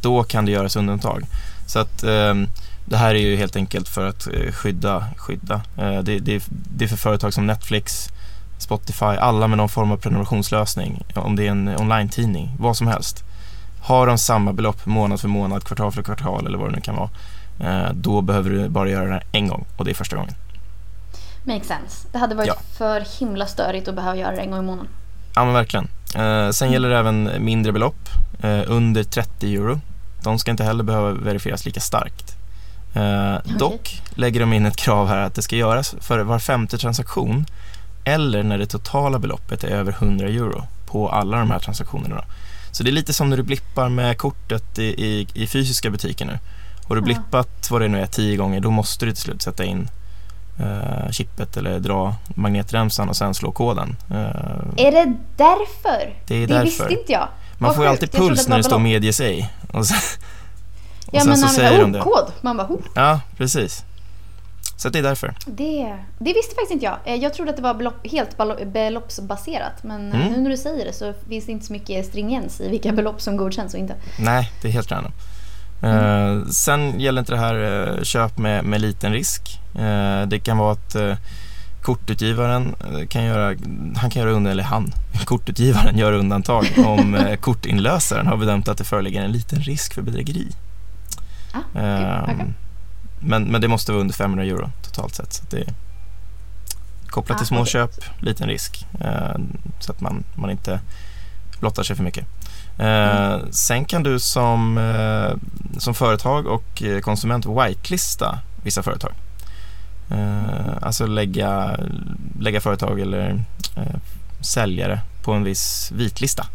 då 0.00 0.22
kan 0.24 0.44
det 0.44 0.52
göras 0.52 0.76
undantag. 0.76 1.24
Så 1.66 1.78
att 1.78 2.02
eh, 2.02 2.34
det 2.84 2.96
här 2.96 3.14
är 3.14 3.18
ju 3.18 3.36
helt 3.36 3.56
enkelt 3.56 3.88
för 3.88 4.06
att 4.06 4.26
eh, 4.26 4.52
skydda, 4.52 5.04
skydda. 5.16 5.54
Eh, 5.76 5.98
det, 5.98 6.18
det, 6.18 6.44
det, 6.48 6.84
är 6.84 6.88
för 6.88 6.96
företag 6.96 7.34
som 7.34 7.46
Netflix, 7.46 8.08
Spotify, 8.58 9.04
alla 9.04 9.48
med 9.48 9.58
någon 9.58 9.68
form 9.68 9.92
av 9.92 9.96
prenumerationslösning. 9.96 11.02
Om 11.14 11.36
det 11.36 11.46
är 11.46 11.50
en 11.50 11.68
online-tidning, 11.68 12.56
vad 12.58 12.76
som 12.76 12.86
helst. 12.86 13.24
Har 13.82 14.06
de 14.06 14.18
samma 14.18 14.52
belopp 14.52 14.86
månad 14.86 15.20
för 15.20 15.28
månad, 15.28 15.64
kvartal 15.64 15.92
för 15.92 16.02
kvartal 16.02 16.46
eller 16.46 16.58
vad 16.58 16.68
det 16.68 16.74
nu 16.74 16.80
kan 16.80 16.96
vara. 16.96 17.10
Eh, 17.60 17.92
då 17.92 18.20
behöver 18.20 18.50
du 18.50 18.68
bara 18.68 18.88
göra 18.88 19.06
det 19.06 19.22
en 19.32 19.48
gång 19.48 19.64
och 19.76 19.84
det 19.84 19.90
är 19.90 19.94
första 19.94 20.16
gången. 20.16 20.34
Makes 21.44 21.68
sense. 21.68 22.08
Det 22.12 22.18
hade 22.18 22.34
varit 22.34 22.48
ja. 22.48 22.56
för 22.78 23.20
himla 23.20 23.46
störigt 23.46 23.88
att 23.88 23.94
behöva 23.94 24.16
göra 24.16 24.30
det 24.30 24.42
en 24.42 24.50
gång 24.50 24.60
i 24.60 24.66
månaden. 24.66 24.90
Ja 25.34 25.44
men 25.44 25.54
verkligen. 25.54 25.88
Eh, 26.14 26.50
sen 26.50 26.72
gäller 26.72 26.88
det 26.88 26.98
även 26.98 27.30
mindre 27.38 27.72
belopp, 27.72 28.08
eh, 28.42 28.62
under 28.66 29.04
30 29.04 29.54
euro. 29.54 29.80
De 30.22 30.38
ska 30.38 30.50
inte 30.50 30.64
heller 30.64 30.84
behöva 30.84 31.12
verifieras 31.12 31.64
lika 31.64 31.80
starkt. 31.80 32.36
Eh, 32.94 33.36
okay. 33.36 33.56
Dock 33.58 34.02
lägger 34.14 34.40
de 34.40 34.52
in 34.52 34.66
ett 34.66 34.76
krav 34.76 35.08
här 35.08 35.18
att 35.18 35.34
det 35.34 35.42
ska 35.42 35.56
göras 35.56 35.94
för 36.00 36.18
var 36.18 36.38
femte 36.38 36.78
transaktion 36.78 37.46
eller 38.04 38.42
när 38.42 38.58
det 38.58 38.66
totala 38.66 39.18
beloppet 39.18 39.64
är 39.64 39.68
över 39.68 39.92
100 39.92 40.26
euro 40.26 40.66
på 40.86 41.08
alla 41.08 41.38
de 41.38 41.50
här 41.50 41.58
transaktionerna. 41.58 42.24
Så 42.70 42.82
det 42.82 42.90
är 42.90 42.92
lite 42.92 43.12
som 43.12 43.30
när 43.30 43.36
du 43.36 43.42
blippar 43.42 43.88
med 43.88 44.18
kortet 44.18 44.78
i, 44.78 44.82
i, 44.82 45.26
i 45.34 45.46
fysiska 45.46 45.90
butiker 45.90 46.24
nu. 46.24 46.38
Har 46.88 46.96
du 46.96 47.02
blippat 47.02 47.70
vad 47.70 47.80
det 47.80 47.88
nu 47.88 48.00
är 48.00 48.06
tio 48.06 48.36
gånger 48.36 48.60
då 48.60 48.70
måste 48.70 49.06
du 49.06 49.12
till 49.12 49.22
slut 49.22 49.42
sätta 49.42 49.64
in 49.64 49.88
eh, 50.58 51.10
chippet 51.10 51.56
eller 51.56 51.78
dra 51.78 52.14
magnetremsan 52.34 53.08
och 53.08 53.16
sen 53.16 53.34
slå 53.34 53.52
koden. 53.52 53.96
Eh, 54.10 54.86
är 54.86 54.92
det 54.92 55.16
därför? 55.36 56.14
Det 56.26 56.34
är 56.34 56.46
därför. 56.46 56.54
Det 56.54 56.64
visste 56.64 56.92
inte 56.92 57.12
jag. 57.12 57.28
Man 57.58 57.68
Vad 57.68 57.76
får 57.76 57.84
ju 57.84 57.90
alltid 57.90 58.12
puls 58.12 58.48
när 58.48 58.56
det 58.56 58.64
står 58.64 58.78
medie 58.78 59.12
sig. 59.12 59.52
Och 59.72 59.86
sen, 59.86 59.98
och 61.06 61.14
ja 61.14 61.20
sen 61.20 61.28
men 61.28 61.38
så 61.38 61.48
säger 61.48 61.80
de 61.80 61.92
det. 61.92 62.00
kod. 62.00 62.32
Man 62.40 62.56
bara, 62.56 62.66
oh. 62.66 62.80
Ja, 62.94 63.20
precis. 63.36 63.84
Så 64.76 64.88
det 64.88 64.98
är 64.98 65.02
därför. 65.02 65.34
Det, 65.46 65.98
det 66.18 66.32
visste 66.32 66.54
faktiskt 66.54 66.70
inte 66.70 66.84
jag. 66.84 66.98
Eh, 67.04 67.14
jag 67.14 67.34
trodde 67.34 67.50
att 67.50 67.56
det 67.56 67.62
var 67.62 67.74
belopp, 67.74 68.06
helt 68.06 68.36
beloppsbaserat. 68.66 69.82
Men 69.82 70.12
mm. 70.12 70.32
nu 70.32 70.40
när 70.40 70.50
du 70.50 70.56
säger 70.56 70.84
det 70.84 70.92
så 70.92 71.14
finns 71.28 71.46
det 71.46 71.52
inte 71.52 71.66
så 71.66 71.72
mycket 71.72 72.06
stringens 72.06 72.60
i 72.60 72.68
vilka 72.68 72.92
belopp 72.92 73.20
som 73.20 73.36
godkänns 73.36 73.74
och 73.74 73.80
inte. 73.80 73.94
Nej, 74.18 74.52
det 74.62 74.68
är 74.68 74.72
helt 74.72 74.90
random. 74.90 75.12
Mm. 75.82 76.52
sen 76.52 77.00
gäller 77.00 77.20
inte 77.20 77.32
det 77.32 77.38
här 77.38 78.00
köp 78.02 78.38
med, 78.38 78.64
med 78.64 78.80
liten 78.80 79.12
risk. 79.12 79.60
det 80.26 80.40
kan 80.44 80.58
vara 80.58 80.72
att 80.72 80.96
Kortutgivaren 81.82 82.74
eh, 82.80 83.06
kan 83.06 83.24
göra, 83.24 83.56
han 83.96 84.10
kan 84.10 84.22
göra 84.22 84.30
undantag, 84.30 84.52
eller 84.52 84.62
han, 84.62 84.92
kortutgivaren 85.24 85.98
gör 85.98 86.12
undantag 86.12 86.66
om 86.86 87.14
eh, 87.14 87.36
kortinlösaren 87.36 88.26
har 88.26 88.36
bedömt 88.36 88.68
att 88.68 88.78
det 88.78 88.84
föreligger 88.84 89.22
en 89.22 89.32
liten 89.32 89.60
risk 89.60 89.94
för 89.94 90.02
bedrägeri. 90.02 90.48
Ah, 91.52 92.22
okay. 92.22 92.34
Um, 92.34 92.54
men, 93.20 93.44
men 93.44 93.60
det 93.60 93.68
måste 93.68 93.92
vara 93.92 94.00
under 94.00 94.14
500 94.14 94.44
euro 94.44 94.70
totalt 94.82 95.14
sett. 95.14 95.32
Så 95.32 95.44
det 95.50 95.56
är 95.56 95.74
kopplat 97.06 97.38
till 97.38 97.44
Ah, 97.44 97.48
småköp, 97.48 97.90
liten 98.20 98.48
risk. 98.48 98.86
eh, 99.00 99.36
så 99.80 99.92
att 99.92 100.00
man, 100.00 100.24
man 100.34 100.50
inte 100.50 100.80
blottar 101.60 101.82
sig 101.82 101.96
för 101.96 102.04
mycket. 102.04 102.26
Eh, 102.86 103.38
Sen 103.50 103.84
kan 103.84 104.02
du 104.02 104.18
som, 104.20 104.78
eh, 104.78 105.32
som 105.78 105.94
företag 105.94 106.46
och 106.46 106.82
eh, 106.82 107.00
konsument 107.00 107.46
whitelista 107.46 108.38
vissa 108.62 108.82
företag. 108.82 109.12
Eh, 110.10 110.76
alltså 110.82 111.06
lägga, 111.06 111.76
lägga 112.40 112.60
företag 112.60 113.00
eller 113.00 113.44
eh, 113.76 114.00
säljare 114.40 115.00
på 115.22 115.32
en 115.32 115.44
viss 115.44 115.92
vitlista. 115.94 116.42
Eh, 116.42 116.48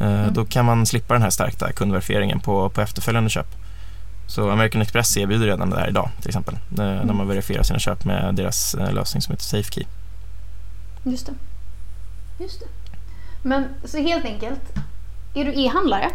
Mm. 0.00 0.32
Då 0.34 0.44
kan 0.44 0.64
man 0.64 0.86
slippa 0.86 1.14
den 1.14 1.22
här 1.22 1.30
stärkta 1.30 1.72
kundverifieringen 1.72 2.40
på, 2.40 2.68
på 2.70 2.80
efterföljande 2.80 3.30
köp. 3.30 3.46
Så 4.26 4.50
American 4.50 4.82
Express 4.82 5.16
erbjuder 5.16 5.46
redan 5.46 5.70
det 5.70 5.76
här 5.80 5.88
idag 5.88 6.10
till 6.20 6.28
exempel. 6.28 6.54
eh, 6.54 7.04
När 7.04 7.12
man 7.14 7.28
verifierar 7.28 7.62
sina 7.62 7.78
köp 7.78 8.04
med 8.04 8.34
deras 8.34 8.74
eh, 8.74 8.92
lösning 8.92 9.22
som 9.22 9.32
heter 9.32 9.44
SafeKey. 9.44 9.84
Just 11.04 11.26
det. 11.26 11.32
Just 12.44 12.60
det. 12.60 12.66
Men 13.42 13.64
så 13.84 13.98
helt 13.98 14.24
enkelt, 14.24 14.60
är 15.34 15.44
du 15.44 15.62
e-handlare 15.64 16.10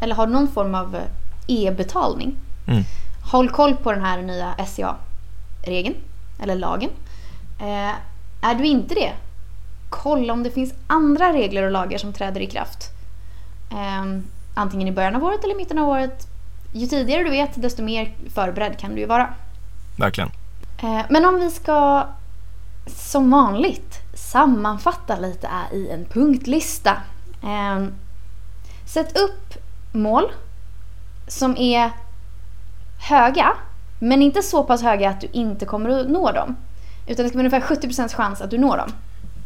eller 0.00 0.14
har 0.14 0.26
någon 0.26 0.48
form 0.48 0.74
av 0.74 0.94
eh, 0.96 1.02
e-betalning, 1.46 2.36
Mm. 2.68 2.82
håll 3.32 3.48
koll 3.50 3.76
på 3.76 3.92
den 3.92 4.04
här 4.04 4.22
nya 4.22 4.54
SCA-regeln, 4.66 5.94
eller 6.42 6.54
lagen. 6.54 6.90
Eh, 7.60 7.94
är 8.50 8.54
du 8.54 8.66
inte 8.66 8.94
det, 8.94 9.12
kolla 9.90 10.32
om 10.32 10.42
det 10.42 10.50
finns 10.50 10.74
andra 10.86 11.32
regler 11.32 11.62
och 11.62 11.70
lagar 11.70 11.98
som 11.98 12.12
träder 12.12 12.40
i 12.40 12.46
kraft. 12.46 12.90
Eh, 13.70 14.20
antingen 14.54 14.88
i 14.88 14.92
början 14.92 15.16
av 15.16 15.24
året 15.24 15.44
eller 15.44 15.54
i 15.54 15.56
mitten 15.56 15.78
av 15.78 15.88
året. 15.88 16.26
Ju 16.72 16.86
tidigare 16.86 17.22
du 17.24 17.30
vet, 17.30 17.62
desto 17.62 17.82
mer 17.82 18.14
förberedd 18.34 18.78
kan 18.78 18.94
du 18.94 19.00
ju 19.00 19.06
vara. 19.06 19.34
Verkligen. 19.98 20.30
Eh, 20.82 21.00
Men 21.10 21.24
om 21.24 21.34
vi 21.40 21.50
ska 21.50 22.06
som 22.86 23.30
vanligt 23.30 23.98
sammanfatta 24.14 25.16
lite 25.18 25.48
i 25.72 25.90
en 25.90 26.04
punktlista. 26.04 26.96
Sätt 28.86 29.18
upp 29.18 29.54
mål 29.92 30.32
som 31.28 31.56
är 31.56 31.90
höga 32.98 33.52
men 33.98 34.22
inte 34.22 34.42
så 34.42 34.64
pass 34.64 34.82
höga 34.82 35.10
att 35.10 35.20
du 35.20 35.28
inte 35.32 35.66
kommer 35.66 35.90
att 35.90 36.08
nå 36.08 36.32
dem. 36.32 36.56
Utan 37.06 37.24
det 37.24 37.28
ska 37.28 37.38
vara 37.38 37.48
ungefär 37.48 37.76
70% 37.76 38.16
chans 38.16 38.40
att 38.40 38.50
du 38.50 38.58
når 38.58 38.76
dem. 38.76 38.92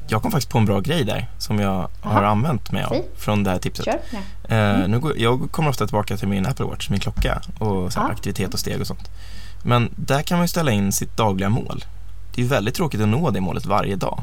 Jag 0.08 0.22
kom 0.22 0.30
faktiskt 0.30 0.50
på 0.52 0.58
en 0.58 0.64
bra 0.64 0.80
grej 0.80 1.04
där 1.04 1.26
som 1.38 1.58
jag 1.58 1.88
har 2.00 2.22
Jaha. 2.22 2.26
använt 2.26 2.72
mig 2.72 2.84
av 2.84 2.88
Säg. 2.88 3.08
från 3.16 3.44
det 3.44 3.50
här 3.50 3.58
tipset. 3.58 3.84
Kör. 3.84 3.98
Eh, 4.56 4.88
nu 4.88 4.98
går, 4.98 5.18
jag 5.18 5.48
kommer 5.50 5.70
ofta 5.70 5.86
tillbaka 5.86 6.16
till 6.16 6.28
min 6.28 6.46
Apple 6.46 6.64
Watch, 6.64 6.90
min 6.90 7.00
klocka 7.00 7.40
och 7.58 7.92
så 7.92 8.00
här, 8.00 8.10
aktivitet 8.10 8.54
och 8.54 8.60
steg 8.60 8.80
och 8.80 8.86
sånt. 8.86 9.10
Men 9.62 9.90
där 9.96 10.22
kan 10.22 10.38
man 10.38 10.44
ju 10.44 10.48
ställa 10.48 10.70
in 10.70 10.92
sitt 10.92 11.16
dagliga 11.16 11.48
mål. 11.48 11.84
Det 12.34 12.42
är 12.42 12.46
väldigt 12.46 12.74
tråkigt 12.74 13.00
att 13.00 13.08
nå 13.08 13.30
det 13.30 13.40
målet 13.40 13.66
varje 13.66 13.96
dag. 13.96 14.22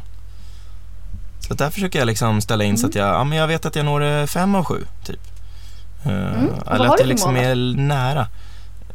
Så 1.47 1.53
där 1.53 1.69
försöker 1.69 1.99
jag 1.99 2.05
liksom 2.05 2.41
ställa 2.41 2.63
in 2.63 2.77
så 2.77 2.87
att 2.87 2.95
jag, 2.95 3.07
ja, 3.07 3.23
men 3.23 3.37
jag 3.37 3.47
vet 3.47 3.65
att 3.65 3.75
jag 3.75 3.85
når 3.85 3.99
det 3.99 4.27
fem 4.27 4.55
av 4.55 4.63
sju, 4.65 4.85
typ. 5.05 5.19
Eh, 6.05 6.11
Mm. 6.11 6.49
Eller 6.71 6.85
att 6.85 6.97
det 6.97 7.03
för 7.03 7.07
liksom 7.07 7.33
mål 7.33 7.43
är 7.43 7.55
nära. 7.77 8.27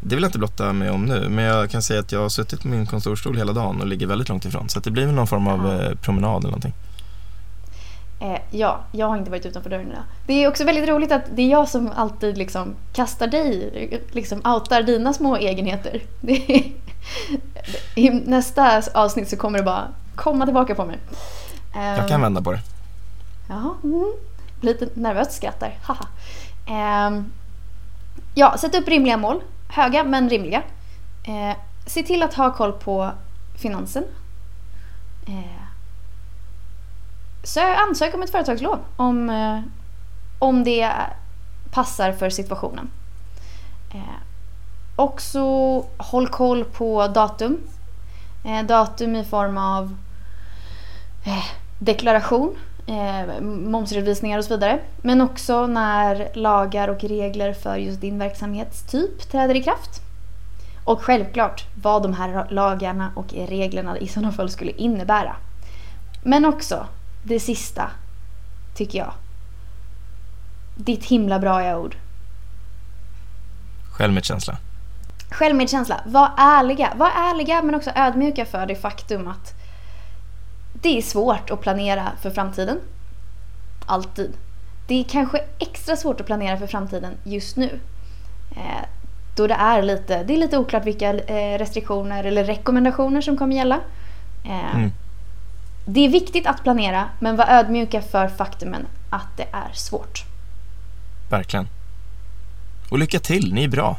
Det 0.01 0.15
vill 0.15 0.23
jag 0.23 0.29
inte 0.29 0.39
blotta 0.39 0.73
mig 0.73 0.91
om 0.91 1.05
nu, 1.05 1.29
men 1.29 1.45
jag 1.45 1.71
kan 1.71 1.83
säga 1.83 2.01
att 2.01 2.13
jag 2.13 2.21
har 2.21 2.29
suttit 2.29 2.63
på 2.63 2.69
min 2.69 2.87
kontorstol 2.87 3.37
hela 3.37 3.53
dagen 3.53 3.81
och 3.81 3.87
ligger 3.87 4.07
väldigt 4.07 4.29
långt 4.29 4.45
ifrån. 4.45 4.69
Så 4.69 4.79
att 4.79 4.85
det 4.85 4.91
blir 4.91 5.07
väl 5.07 5.15
någon 5.15 5.27
form 5.27 5.47
av 5.49 5.73
eh, 5.73 5.95
promenad 5.95 6.39
eller 6.39 6.51
någonting. 6.51 6.73
Eh, 8.21 8.41
ja, 8.51 8.81
jag 8.93 9.07
har 9.09 9.17
inte 9.17 9.31
varit 9.31 9.47
utanför 9.47 9.71
dörren 9.71 9.89
idag. 9.89 10.03
Det 10.27 10.45
är 10.45 10.49
också 10.49 10.65
väldigt 10.65 10.89
roligt 10.89 11.13
att 11.13 11.23
det 11.35 11.43
är 11.43 11.51
jag 11.51 11.69
som 11.69 11.91
alltid 11.97 12.39
liksom 12.39 12.75
kastar 12.93 13.27
dig, 13.27 14.01
liksom 14.13 14.39
outar 14.39 14.83
dina 14.83 15.13
små 15.13 15.37
egenheter. 15.37 16.01
Är, 16.27 16.73
I 17.95 18.11
nästa 18.11 18.83
avsnitt 18.95 19.29
så 19.29 19.37
kommer 19.37 19.59
det 19.59 19.65
bara 19.65 19.89
komma 20.15 20.45
tillbaka 20.45 20.75
på 20.75 20.85
mig. 20.85 20.99
Jag 21.75 21.99
Ehm, 21.99 22.09
kan 22.09 22.21
vända 22.21 22.43
på 22.43 22.53
det. 22.53 22.61
Jaha, 23.49 23.75
mm. 23.85 24.13
lite 24.61 24.89
nervöst 24.95 25.33
skrattar. 25.33 25.79
Haha. 25.83 26.07
Ehm, 26.67 27.33
ja, 28.35 28.57
sätt 28.59 28.75
upp 28.75 28.89
rimliga 28.89 29.17
mål. 29.17 29.41
Höga 29.69 30.05
men 30.05 30.29
rimliga. 30.31 30.63
Eh, 31.25 31.57
se 31.87 32.03
till 32.03 32.23
att 32.23 32.35
ha 32.35 32.53
koll 32.55 32.73
på 32.73 33.11
finansen. 33.55 34.05
Eh, 35.27 35.63
sö- 37.43 37.77
ansök 37.89 38.15
om 38.15 38.23
ett 38.23 38.31
företagslån 38.31 38.79
om, 38.97 39.31
eh, 39.31 39.61
om 40.39 40.65
det 40.65 40.91
passar 41.71 42.13
för 42.13 42.31
situationen. 42.31 42.91
Eh, 43.95 44.01
också 44.97 45.41
håll 45.97 46.29
koll 46.29 46.65
på 46.65 47.07
datum. 47.09 47.59
Eh, 48.45 48.63
datum 48.67 49.17
i 49.17 49.25
form 49.25 49.59
av 49.59 49.97
eh, 51.25 51.45
deklaration, 51.85 52.57
eh, 52.87 53.41
momsredovisningar 53.43 54.39
och 54.39 54.45
så 54.45 54.55
vidare. 54.55 54.81
Men 54.97 55.21
också 55.21 55.67
när 55.67 56.29
lagar 56.35 56.89
och 56.89 57.05
regler 57.05 57.53
för 57.53 57.77
just 57.77 58.01
din 58.01 58.19
verksamhetstyp 58.19 59.31
träder 59.31 59.55
i 59.55 59.63
kraft. 59.63 60.01
Och 60.85 61.03
självklart 61.03 61.67
vad 61.83 62.03
de 62.03 62.13
här 62.13 62.47
lagarna 62.51 63.13
och 63.17 63.33
reglerna 63.33 63.99
i 63.99 64.09
sådana 64.09 64.33
fall 64.33 64.51
skulle 64.51 64.71
innebära. 64.71 65.37
Men 66.23 66.45
också 66.45 66.87
det 67.23 67.41
sista, 67.41 67.91
tycker 68.75 68.99
jag. 68.99 69.13
Ditt 70.77 71.05
himla 71.05 71.39
bra 71.39 71.79
ord. 71.79 71.97
Självmedkänsla. 73.93 74.57
Självmedkänsla. 75.31 76.01
Var 76.07 76.31
ärliga. 76.37 76.93
Var 76.97 77.11
ärliga 77.11 77.63
men 77.63 77.75
också 77.75 77.91
ödmjuka 77.95 78.45
för 78.45 78.67
det 78.67 78.77
faktum 78.77 79.29
att 79.29 79.62
det 80.83 80.99
är 80.99 81.03
svårt 81.03 81.51
att 81.51 81.61
planera 81.61 82.13
för 82.23 82.31
framtiden. 82.31 82.81
Alltid. 83.87 84.33
Det 84.87 85.01
är 85.01 85.05
kanske 85.05 85.39
extra 85.59 85.97
svårt 85.97 86.21
att 86.21 86.27
planera 86.27 86.57
för 86.57 86.67
framtiden 86.67 87.15
just 87.25 87.57
nu. 87.57 87.81
Eh, 88.51 88.85
då 89.37 89.47
det 89.47 89.55
är 89.55 89.83
lite, 89.83 90.23
det 90.25 90.35
är 90.35 90.39
lite 90.39 90.59
oklart 90.59 90.85
vilka 90.85 91.15
eh, 91.15 91.59
restriktioner 91.59 92.25
eller 92.25 92.45
rekommendationer 92.45 93.21
som 93.21 93.37
kommer 93.37 93.57
gälla. 93.57 93.81
Eh, 94.45 94.75
Mm. 94.75 94.93
Det 95.85 96.01
är 96.01 96.09
viktigt 96.09 96.47
att 96.47 96.63
planera 96.63 97.09
men 97.19 97.37
var 97.37 97.47
ödmjuka 97.49 98.03
för 98.03 98.29
faktumen 98.29 98.87
att 99.11 99.37
det 99.37 99.47
är 99.53 99.73
svårt. 99.73 100.25
Verkligen. 101.31 101.69
Och 102.91 102.99
lycka 102.99 103.19
till, 103.19 103.55
ni 103.55 103.65
är 103.65 103.69
bra. 103.69 103.97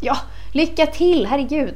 Ja, 0.00 0.16
lycka 0.52 0.86
till, 0.86 1.26
herregud. 1.26 1.74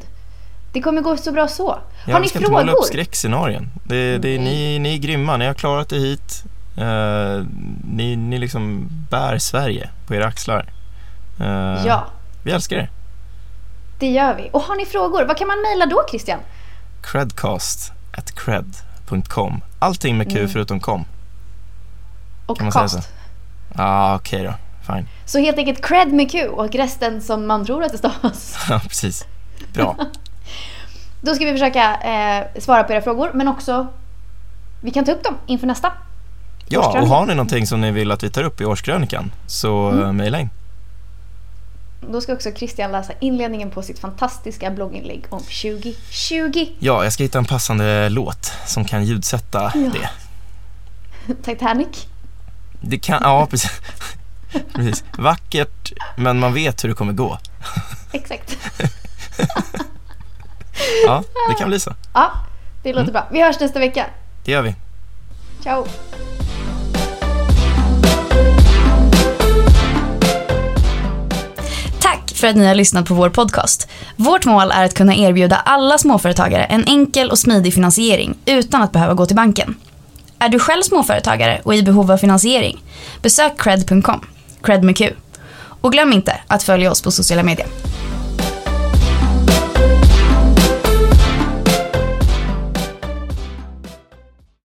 Det 0.72 0.80
kommer 0.82 1.00
gå 1.02 1.16
så 1.16 1.32
bra 1.32 1.48
så. 1.48 1.68
Har 2.06 2.14
vi 2.14 2.20
ni 2.20 2.28
ska 2.28 2.38
inte 2.38 2.50
måla 2.50 2.66
frågor? 2.66 2.78
upp 2.78 2.84
skräckscenarien. 2.84 3.70
Det, 3.84 4.18
det, 4.18 4.28
är- 4.28 4.38
ni, 4.38 4.78
ni 4.78 4.94
är 4.94 4.98
grymma, 4.98 5.36
ni 5.36 5.46
har 5.46 5.54
klarat 5.54 5.88
det 5.88 5.96
hit. 5.96 6.44
Eh, 6.76 7.44
ni, 7.84 8.16
ni 8.16 8.38
liksom 8.38 8.88
bär 9.10 9.38
Sverige 9.38 9.90
på 10.06 10.14
era 10.14 10.26
axlar. 10.26 10.72
Eh, 11.40 11.86
Ja, 11.86 12.06
Vi 12.42 12.50
älskar 12.52 12.76
er. 12.76 12.90
det 13.98 14.06
gör 14.10 14.34
vi. 14.34 14.50
Och 14.52 14.60
har 14.62 14.76
ni 14.76 14.84
frågor, 14.86 15.24
vad 15.24 15.36
kan 15.36 15.46
man 15.48 15.62
mejla 15.62 15.86
då 15.86 16.04
Christian? 16.10 16.38
Credcast 17.02 17.92
at 18.18 18.32
cred.com. 18.34 19.60
Allting 19.78 20.16
med 20.18 20.30
Q 20.32 20.38
Mm. 20.38 20.48
förutom 20.50 20.80
com. 20.80 21.04
Och 22.46 22.56
Kan 22.58 22.64
man 22.64 22.72
säga 22.72 22.82
cast. 22.82 22.94
så? 22.94 23.00
Ja, 23.76 23.84
ah, 23.84 24.14
okej 24.16 24.42
då. 24.44 24.54
Fine. 24.86 25.08
Så 25.24 25.38
helt 25.38 25.58
enkelt 25.58 25.84
cred 25.84 26.12
med 26.12 26.30
Q 26.30 26.48
och 26.48 26.74
resten 26.74 27.20
som 27.22 27.46
man 27.46 27.64
tror 27.66 27.84
att 27.84 27.92
det 27.92 27.98
stavas. 27.98 28.56
Ja, 28.68 28.80
precis. 28.88 29.24
Bra. 29.74 29.96
Då 31.20 31.34
ska 31.34 31.44
vi 31.44 31.52
försöka 31.52 31.94
eh, 31.96 32.60
svara 32.60 32.84
på 32.84 32.92
era 32.92 33.02
frågor 33.02 33.30
men 33.34 33.48
också 33.48 33.86
vi 34.80 34.90
kan 34.90 35.04
ta 35.04 35.12
upp 35.12 35.24
dem 35.24 35.34
inför 35.46 35.66
nästa. 35.66 35.92
Ja, 36.68 37.00
och 37.00 37.08
har 37.08 37.26
ni 37.26 37.34
någonting 37.34 37.66
som 37.66 37.80
ni 37.80 37.90
vill 37.90 38.10
att 38.12 38.22
vi 38.22 38.30
tar 38.30 38.42
upp 38.42 38.60
i 38.60 38.64
årskrönikan 38.64 39.32
så 39.46 39.88
Mm. 39.88 40.02
mm. 40.02 40.16
mejla 40.16 40.40
in. 40.40 40.50
Då 42.10 42.20
ska 42.20 42.32
också 42.32 42.50
Christian 42.52 42.92
läsa 42.92 43.12
inledningen 43.20 43.70
på 43.70 43.82
sitt 43.82 43.98
fantastiska 43.98 44.70
blogginlägg 44.70 45.24
om 45.30 45.40
2020. 45.40 46.66
Ja, 46.78 47.04
jag 47.04 47.12
ska 47.12 47.22
hitta 47.22 47.38
en 47.38 47.44
passande 47.44 48.08
låt 48.08 48.52
som 48.66 48.84
kan 48.84 49.04
ljudsätta 49.04 49.72
Ja. 49.74 49.90
det. 49.92 50.10
Titanic. 51.44 52.06
Det 52.80 52.98
kan, 52.98 53.18
ja 53.22 53.46
precis. 53.50 53.80
precis. 54.74 55.04
Vackert, 55.18 55.92
men 56.16 56.38
man 56.38 56.54
vet 56.54 56.84
hur 56.84 56.88
det 56.88 56.94
kommer 56.94 57.12
gå. 57.12 57.38
Exakt. 58.12 58.56
Ja, 61.06 61.22
det 61.48 61.54
kan 61.54 61.68
bli 61.68 61.80
så. 61.80 61.94
Ja, 62.14 62.30
det 62.82 62.88
låter 62.88 63.00
Mm. 63.02 63.12
bra. 63.12 63.26
Vi 63.32 63.42
hörs 63.42 63.60
nästa 63.60 63.78
vecka. 63.78 64.06
Det 64.44 64.52
gör 64.52 64.62
vi. 64.62 64.74
Ciao! 65.62 65.86
Tack 72.00 72.32
för 72.34 72.46
att 72.48 72.56
ni 72.56 72.66
har 72.66 72.74
lyssnat 72.74 73.06
på 73.06 73.14
vår 73.14 73.30
podcast. 73.30 73.88
Vårt 74.16 74.44
mål 74.44 74.70
är 74.70 74.84
att 74.84 74.94
kunna 74.94 75.14
erbjuda 75.14 75.56
alla 75.56 75.98
småföretagare 75.98 76.64
en 76.64 76.84
enkel 76.86 77.30
och 77.30 77.38
smidig 77.38 77.74
finansiering 77.74 78.34
utan 78.46 78.82
att 78.82 78.92
behöva 78.92 79.14
gå 79.14 79.26
till 79.26 79.36
banken. 79.36 79.74
Är 80.38 80.48
du 80.48 80.58
själv 80.58 80.82
småföretagare 80.82 81.60
och 81.64 81.74
i 81.74 81.82
behov 81.82 82.10
av 82.12 82.16
finansiering? 82.16 82.82
Besök 83.22 83.60
cred.com, 83.60 84.26
cred 84.62 84.84
med 84.84 84.96
Q. 84.96 85.12
Och 85.80 85.92
glöm 85.92 86.12
inte 86.12 86.40
att 86.46 86.62
följa 86.62 86.90
oss 86.90 87.02
på 87.02 87.10
sociala 87.10 87.42
medier. 87.42 87.66